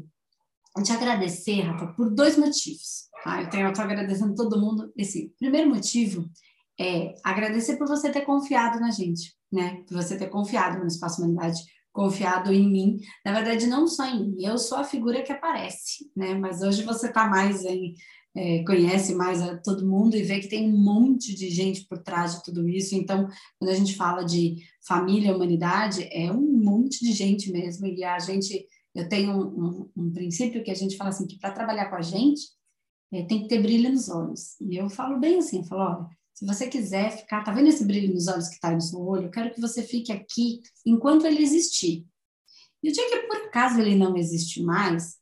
te 0.84 0.92
agradecer, 0.92 1.62
Rafa, 1.62 1.88
por 1.88 2.14
dois 2.14 2.38
motivos. 2.38 3.10
Tá? 3.24 3.42
Eu 3.42 3.70
estou 3.70 3.84
agradecendo 3.84 4.36
todo 4.36 4.60
mundo. 4.60 4.92
Esse 4.96 5.34
primeiro 5.40 5.70
motivo 5.70 6.30
é 6.80 7.14
agradecer 7.24 7.78
por 7.78 7.88
você 7.88 8.12
ter 8.12 8.22
confiado 8.22 8.80
na 8.80 8.92
gente, 8.92 9.34
né? 9.52 9.84
Por 9.88 9.96
você 9.96 10.18
ter 10.18 10.30
confiado 10.30 10.80
no 10.80 10.88
Espaço 10.88 11.22
Humanidade, 11.22 11.62
confiado 11.92 12.52
em 12.52 12.70
mim. 12.70 13.00
Na 13.26 13.34
verdade, 13.34 13.68
não 13.68 13.88
só 13.88 14.06
em 14.06 14.32
mim, 14.32 14.44
eu 14.44 14.58
sou 14.58 14.78
a 14.78 14.84
figura 14.84 15.24
que 15.24 15.32
aparece, 15.32 16.12
né? 16.16 16.34
Mas 16.36 16.62
hoje 16.62 16.84
você 16.84 17.08
está 17.08 17.28
mais 17.28 17.64
em 17.64 17.96
é, 18.36 18.64
conhece 18.64 19.16
mais 19.16 19.42
a 19.42 19.58
todo 19.58 19.88
mundo 19.88 20.16
e 20.16 20.24
vê 20.24 20.40
que 20.40 20.50
tem 20.50 20.70
um 20.70 20.78
monte 20.78 21.34
de 21.34 21.50
gente 21.50 21.86
por 21.86 22.00
trás 22.04 22.36
de 22.36 22.44
tudo 22.44 22.68
isso. 22.68 22.94
Então, 22.94 23.28
quando 23.58 23.72
a 23.72 23.76
gente 23.76 23.96
fala 23.96 24.24
de 24.24 24.58
família, 24.86 25.36
humanidade, 25.36 26.08
é 26.12 26.32
um 26.32 26.42
monte 26.42 27.00
de 27.00 27.14
gente 27.14 27.52
mesmo. 27.52 27.88
E 27.88 28.04
a 28.04 28.20
gente, 28.20 28.68
eu 28.94 29.08
tenho 29.08 29.32
um, 29.32 29.66
um, 29.66 29.92
um 29.96 30.12
princípio 30.12 30.64
que 30.64 30.72
a 30.72 30.76
gente 30.76 30.98
fala 30.98 31.12
assim, 31.12 31.26
que 31.26 31.40
para 31.40 31.54
trabalhar 31.54 31.90
com 31.90 31.96
a 31.96 32.02
gente, 32.02 32.42
é, 33.14 33.24
tem 33.24 33.44
que 33.44 33.48
ter 33.48 33.62
brilho 33.62 33.92
nos 33.92 34.10
olhos. 34.10 34.60
E 34.60 34.76
eu 34.76 34.90
falo 34.90 35.18
bem 35.18 35.38
assim, 35.38 35.60
eu 35.60 35.64
falo, 35.64 35.82
olha, 35.82 36.10
se 36.34 36.46
você 36.46 36.68
quiser 36.68 37.18
ficar, 37.18 37.44
tá 37.44 37.54
vendo 37.54 37.70
esse 37.70 37.86
brilho 37.86 38.14
nos 38.14 38.28
olhos 38.28 38.50
que 38.50 38.56
está 38.56 38.70
no 38.72 38.82
seu 38.82 39.00
olho? 39.00 39.28
Eu 39.28 39.32
quero 39.32 39.54
que 39.54 39.62
você 39.62 39.82
fique 39.82 40.12
aqui 40.12 40.62
enquanto 40.86 41.26
ele 41.26 41.42
existir. 41.42 42.06
E 42.84 42.90
o 42.90 42.92
dia 42.92 43.10
que 43.10 43.28
por 43.28 43.38
acaso 43.38 43.80
ele 43.80 43.96
não 43.96 44.18
existe 44.18 44.62
mais, 44.62 45.16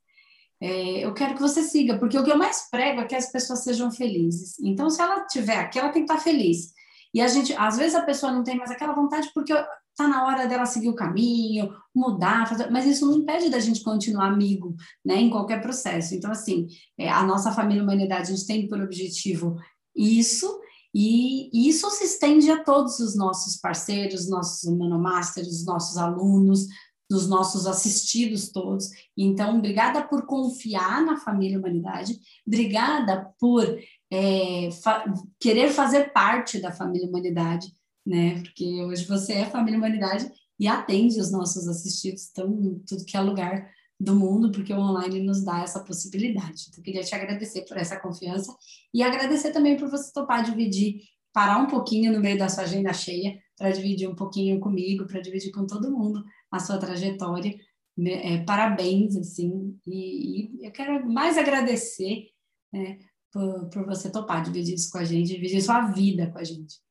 é, 0.63 1.05
eu 1.05 1.13
quero 1.13 1.35
que 1.35 1.41
você 1.41 1.61
siga, 1.61 1.97
porque 1.97 2.17
o 2.17 2.23
que 2.23 2.31
eu 2.31 2.37
mais 2.37 2.69
prego 2.71 3.01
é 3.01 3.05
que 3.05 3.15
as 3.15 3.29
pessoas 3.29 3.65
sejam 3.65 3.91
felizes. 3.91 4.57
Então, 4.61 4.89
se 4.89 5.01
ela 5.01 5.25
tiver 5.25 5.57
aqui, 5.57 5.77
ela 5.77 5.89
tem 5.89 6.05
que 6.05 6.11
estar 6.11 6.23
feliz. 6.23 6.71
E 7.13 7.19
a 7.19 7.27
gente, 7.27 7.53
às 7.55 7.75
vezes, 7.75 7.95
a 7.95 8.01
pessoa 8.01 8.31
não 8.31 8.45
tem 8.45 8.55
mais 8.55 8.71
aquela 8.71 8.93
vontade 8.93 9.29
porque 9.33 9.51
está 9.51 10.07
na 10.07 10.25
hora 10.25 10.47
dela 10.47 10.65
seguir 10.65 10.87
o 10.87 10.95
caminho, 10.95 11.69
mudar, 11.93 12.47
fazer, 12.47 12.71
mas 12.71 12.85
isso 12.85 13.05
não 13.05 13.17
impede 13.17 13.49
da 13.49 13.59
gente 13.59 13.83
continuar 13.83 14.27
amigo, 14.27 14.73
né, 15.05 15.15
em 15.17 15.29
qualquer 15.29 15.61
processo. 15.61 16.15
Então, 16.15 16.31
assim, 16.31 16.65
é, 16.97 17.09
a 17.09 17.23
nossa 17.23 17.51
família 17.51 17.83
Humanidade, 17.83 18.31
a 18.31 18.35
gente 18.35 18.47
tem 18.47 18.65
por 18.65 18.79
objetivo 18.79 19.57
isso, 19.93 20.61
e, 20.95 21.69
isso 21.69 21.89
se 21.91 22.05
estende 22.05 22.49
a 22.49 22.63
todos 22.63 22.99
os 22.99 23.17
nossos 23.17 23.57
parceiros, 23.57 24.29
nossos 24.29 24.63
Humanomasters, 24.63 25.65
nossos 25.65 25.97
alunos, 25.97 26.67
dos 27.13 27.29
nossos 27.29 27.67
assistidos 27.67 28.49
todos. 28.49 28.89
Então, 29.15 29.59
obrigada 29.59 30.01
por 30.01 30.25
confiar 30.25 31.05
na 31.05 31.17
família 31.17 31.59
Humanidade, 31.59 32.19
obrigada 32.45 33.31
por 33.39 33.63
é, 34.11 34.71
fa 34.71 35.05
querer 35.39 35.69
fazer 35.69 36.11
parte 36.11 36.59
da 36.59 36.71
família 36.71 37.07
Humanidade, 37.07 37.71
né? 38.03 38.41
Porque 38.41 38.65
hoje 38.83 39.05
você 39.05 39.33
é 39.33 39.45
família 39.45 39.77
Humanidade 39.77 40.27
e 40.59 40.67
atende 40.67 41.19
os 41.19 41.31
nossos 41.31 41.67
assistidos, 41.67 42.29
então, 42.31 42.51
em 42.51 42.79
tudo 42.79 43.05
que 43.05 43.15
é 43.15 43.21
lugar 43.21 43.69
do 43.99 44.15
mundo, 44.15 44.51
porque 44.51 44.73
o 44.73 44.79
online 44.79 45.21
nos 45.21 45.43
dá 45.43 45.61
essa 45.61 45.83
possibilidade. 45.83 46.65
Então, 46.69 46.83
queria 46.83 47.03
te 47.03 47.13
agradecer 47.13 47.61
por 47.67 47.77
essa 47.77 47.99
confiança 47.99 48.51
e 48.91 49.03
agradecer 49.03 49.51
também 49.51 49.77
por 49.77 49.87
você 49.87 50.11
topar 50.11 50.43
dividir, 50.43 51.01
parar 51.33 51.57
um 51.57 51.67
pouquinho 51.67 52.13
no 52.13 52.19
meio 52.19 52.37
da 52.37 52.47
sua 52.47 52.63
agenda 52.63 52.93
cheia 52.93 53.37
para 53.57 53.71
dividir 53.71 54.07
um 54.07 54.15
pouquinho 54.15 54.59
comigo, 54.59 55.07
para 55.07 55.19
dividir 55.19 55.51
com 55.51 55.65
todo 55.65 55.91
mundo 55.91 56.23
a 56.51 56.59
sua 56.59 56.77
trajetória. 56.77 57.55
Né? 57.97 58.35
É, 58.35 58.43
parabéns, 58.43 59.15
assim, 59.17 59.79
e, 59.85 60.61
e, 60.61 60.65
eu 60.65 60.71
quero 60.71 61.07
mais 61.11 61.37
agradecer 61.37 62.29
né, 62.71 62.99
por, 63.31 63.69
por 63.69 63.85
você 63.85 64.11
topar 64.11 64.43
dividir 64.43 64.75
isso 64.75 64.91
com 64.91 64.99
a 64.99 65.03
gente, 65.03 65.33
dividir 65.33 65.61
sua 65.61 65.81
vida 65.87 66.31
com 66.31 66.37
a 66.37 66.43
gente. 66.43 66.81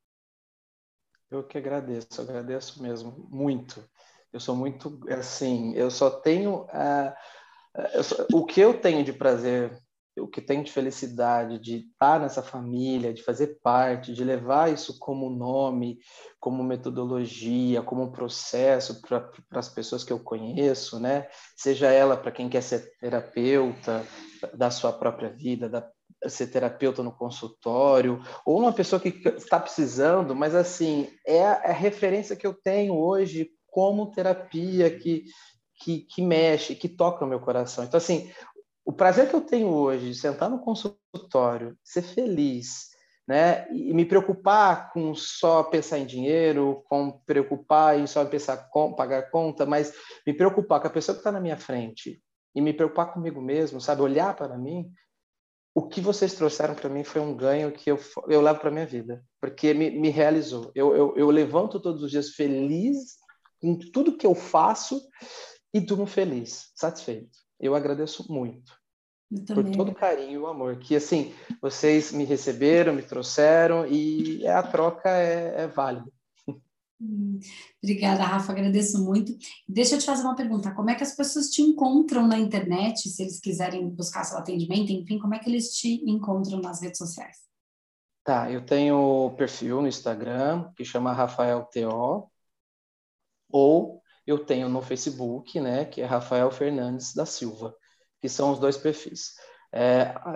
Eu 1.30 1.42
que 1.42 1.56
agradeço, 1.56 2.20
agradeço 2.20 2.82
mesmo, 2.82 3.26
muito. 3.30 3.82
Eu 4.32 4.38
sou 4.38 4.54
muito, 4.54 5.00
assim, 5.08 5.72
eu 5.74 5.90
só 5.90 6.10
tenho. 6.10 6.64
Uh, 6.64 7.12
eu 7.94 8.04
só, 8.04 8.26
o 8.32 8.44
que 8.44 8.60
eu 8.60 8.78
tenho 8.78 9.04
de 9.04 9.12
prazer 9.12 9.82
o 10.18 10.28
que 10.28 10.40
tenho 10.40 10.62
de 10.62 10.70
felicidade 10.70 11.58
de 11.58 11.86
estar 11.90 12.20
nessa 12.20 12.42
família, 12.42 13.14
de 13.14 13.22
fazer 13.22 13.58
parte, 13.62 14.12
de 14.12 14.22
levar 14.22 14.72
isso 14.72 14.98
como 14.98 15.30
nome, 15.30 15.98
como 16.38 16.62
metodologia, 16.62 17.82
como 17.82 18.12
processo 18.12 19.00
para 19.00 19.30
as 19.52 19.68
pessoas 19.68 20.04
que 20.04 20.12
eu 20.12 20.20
conheço, 20.20 21.00
né? 21.00 21.28
Seja 21.56 21.90
ela 21.90 22.16
para 22.16 22.32
quem 22.32 22.48
quer 22.48 22.62
ser 22.62 22.92
terapeuta 22.98 24.04
da 24.54 24.70
sua 24.70 24.92
própria 24.92 25.30
vida, 25.30 25.68
da, 25.68 25.88
ser 26.28 26.48
terapeuta 26.48 27.02
no 27.02 27.12
consultório, 27.12 28.22
ou 28.44 28.58
uma 28.58 28.72
pessoa 28.72 29.00
que 29.00 29.08
está 29.28 29.58
precisando, 29.58 30.34
mas 30.34 30.54
assim, 30.54 31.08
é 31.26 31.44
a, 31.44 31.62
é 31.64 31.72
referência 31.72 32.36
que 32.36 32.46
eu 32.46 32.54
tenho 32.54 32.94
hoje 32.94 33.50
como 33.66 34.10
terapia 34.10 34.90
que, 34.90 35.24
que, 35.80 36.00
que 36.00 36.22
mexe, 36.22 36.74
que 36.74 36.88
toca 36.88 37.24
o 37.24 37.28
meu 37.28 37.40
coração. 37.40 37.84
Então, 37.84 37.98
assim, 37.98 38.30
o 38.84 38.92
prazer 38.92 39.28
que 39.28 39.34
eu 39.34 39.40
tenho 39.40 39.68
hoje 39.68 40.10
de 40.10 40.14
sentar 40.14 40.50
no 40.50 40.60
consultório, 40.60 41.76
ser 41.84 42.02
feliz, 42.02 42.90
né, 43.26 43.70
e 43.70 43.94
me 43.94 44.04
preocupar 44.04 44.92
com 44.92 45.14
só 45.14 45.62
pensar 45.62 45.98
em 45.98 46.06
dinheiro, 46.06 46.82
com 46.88 47.12
preocupar 47.24 47.98
em 47.98 48.06
só 48.06 48.24
pensar 48.24 48.68
com 48.68 48.92
pagar 48.92 49.30
conta, 49.30 49.64
mas 49.64 49.94
me 50.26 50.34
preocupar 50.34 50.80
com 50.80 50.88
a 50.88 50.90
pessoa 50.90 51.14
que 51.14 51.20
está 51.20 51.30
na 51.30 51.40
minha 51.40 51.56
frente 51.56 52.20
e 52.54 52.60
me 52.60 52.72
preocupar 52.72 53.12
comigo 53.12 53.40
mesmo, 53.40 53.80
sabe, 53.80 54.02
olhar 54.02 54.34
para 54.34 54.58
mim, 54.58 54.92
o 55.74 55.88
que 55.88 56.00
vocês 56.00 56.34
trouxeram 56.34 56.74
para 56.74 56.90
mim 56.90 57.02
foi 57.02 57.20
um 57.20 57.34
ganho 57.34 57.72
que 57.72 57.90
eu, 57.90 57.98
eu 58.28 58.42
levo 58.42 58.60
para 58.60 58.70
minha 58.70 58.84
vida, 58.84 59.24
porque 59.40 59.72
me, 59.72 59.90
me 59.90 60.10
realizou. 60.10 60.70
Eu, 60.74 60.94
eu, 60.94 61.14
eu 61.16 61.30
levanto 61.30 61.80
todos 61.80 62.02
os 62.02 62.10
dias 62.10 62.30
feliz 62.30 63.16
com 63.60 63.78
tudo 63.78 64.16
que 64.18 64.26
eu 64.26 64.34
faço 64.34 65.00
e 65.72 65.80
durmo 65.80 66.04
feliz, 66.04 66.70
satisfeito. 66.74 67.41
Eu 67.62 67.76
agradeço 67.76 68.30
muito. 68.30 68.76
por 69.54 69.64
todo 69.70 69.92
o 69.92 69.94
carinho 69.94 70.32
e 70.32 70.38
o 70.38 70.48
amor. 70.48 70.80
Que, 70.80 70.96
assim, 70.96 71.32
vocês 71.60 72.10
me 72.10 72.24
receberam, 72.24 72.92
me 72.92 73.02
trouxeram 73.02 73.86
e 73.86 74.44
a 74.48 74.62
troca 74.64 75.08
é, 75.08 75.62
é 75.62 75.66
válida. 75.68 76.10
Hum, 77.00 77.38
obrigada, 77.82 78.22
Rafa, 78.22 78.52
agradeço 78.52 79.02
muito. 79.04 79.32
Deixa 79.68 79.94
eu 79.94 79.98
te 79.98 80.06
fazer 80.06 80.22
uma 80.22 80.36
pergunta: 80.36 80.74
como 80.74 80.90
é 80.90 80.94
que 80.94 81.02
as 81.02 81.14
pessoas 81.14 81.50
te 81.50 81.62
encontram 81.62 82.26
na 82.26 82.38
internet, 82.38 83.08
se 83.08 83.22
eles 83.22 83.40
quiserem 83.40 83.88
buscar 83.88 84.24
seu 84.24 84.38
atendimento, 84.38 84.92
enfim, 84.92 85.18
como 85.18 85.34
é 85.34 85.38
que 85.38 85.48
eles 85.48 85.76
te 85.76 86.02
encontram 86.08 86.60
nas 86.60 86.82
redes 86.82 86.98
sociais? 86.98 87.38
Tá, 88.24 88.50
eu 88.50 88.64
tenho 88.64 89.34
perfil 89.36 89.80
no 89.80 89.88
Instagram 89.88 90.70
que 90.76 90.84
chama 90.84 91.12
Rafael 91.12 91.68
TO, 91.72 92.30
ou 93.50 94.01
eu 94.26 94.38
tenho 94.38 94.68
no 94.68 94.82
Facebook, 94.82 95.60
né, 95.60 95.84
que 95.84 96.00
é 96.00 96.04
Rafael 96.04 96.50
Fernandes 96.50 97.14
da 97.14 97.26
Silva, 97.26 97.74
que 98.20 98.28
são 98.28 98.52
os 98.52 98.58
dois 98.58 98.76
perfis. 98.76 99.32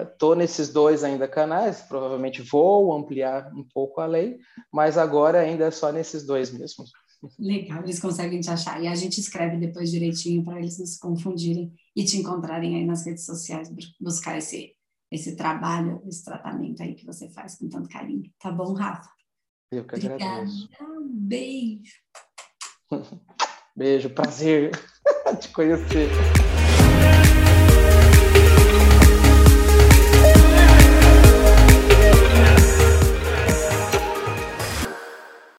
Estou 0.00 0.32
é, 0.32 0.36
nesses 0.36 0.70
dois 0.70 1.04
ainda 1.04 1.28
canais, 1.28 1.82
provavelmente 1.82 2.40
vou 2.40 2.94
ampliar 2.94 3.52
um 3.54 3.62
pouco 3.62 4.00
a 4.00 4.06
lei, 4.06 4.38
mas 4.72 4.96
agora 4.96 5.40
ainda 5.40 5.66
é 5.66 5.70
só 5.70 5.92
nesses 5.92 6.24
dois 6.24 6.50
mesmos. 6.50 6.90
Legal, 7.38 7.82
eles 7.82 8.00
conseguem 8.00 8.40
te 8.40 8.50
achar. 8.50 8.82
E 8.82 8.86
a 8.86 8.94
gente 8.94 9.20
escreve 9.20 9.58
depois 9.58 9.90
direitinho 9.90 10.44
para 10.44 10.58
eles 10.58 10.78
não 10.78 10.86
se 10.86 10.98
confundirem 10.98 11.72
e 11.94 12.04
te 12.04 12.18
encontrarem 12.18 12.76
aí 12.76 12.86
nas 12.86 13.04
redes 13.04 13.24
sociais, 13.24 13.70
buscar 14.00 14.38
esse, 14.38 14.74
esse 15.10 15.36
trabalho, 15.36 16.02
esse 16.06 16.24
tratamento 16.24 16.82
aí 16.82 16.94
que 16.94 17.04
você 17.04 17.28
faz 17.30 17.56
com 17.56 17.68
tanto 17.68 17.88
carinho. 17.88 18.30
Tá 18.38 18.50
bom, 18.50 18.72
Rafa? 18.72 19.08
Eu 19.70 19.84
que 19.84 19.96
Obrigada. 19.96 20.24
agradeço. 20.24 20.68
Um 20.80 21.08
beijo. 21.08 21.92
beijo, 23.76 24.08
prazer 24.08 24.70
te 25.40 25.48
conhecer. 25.48 26.08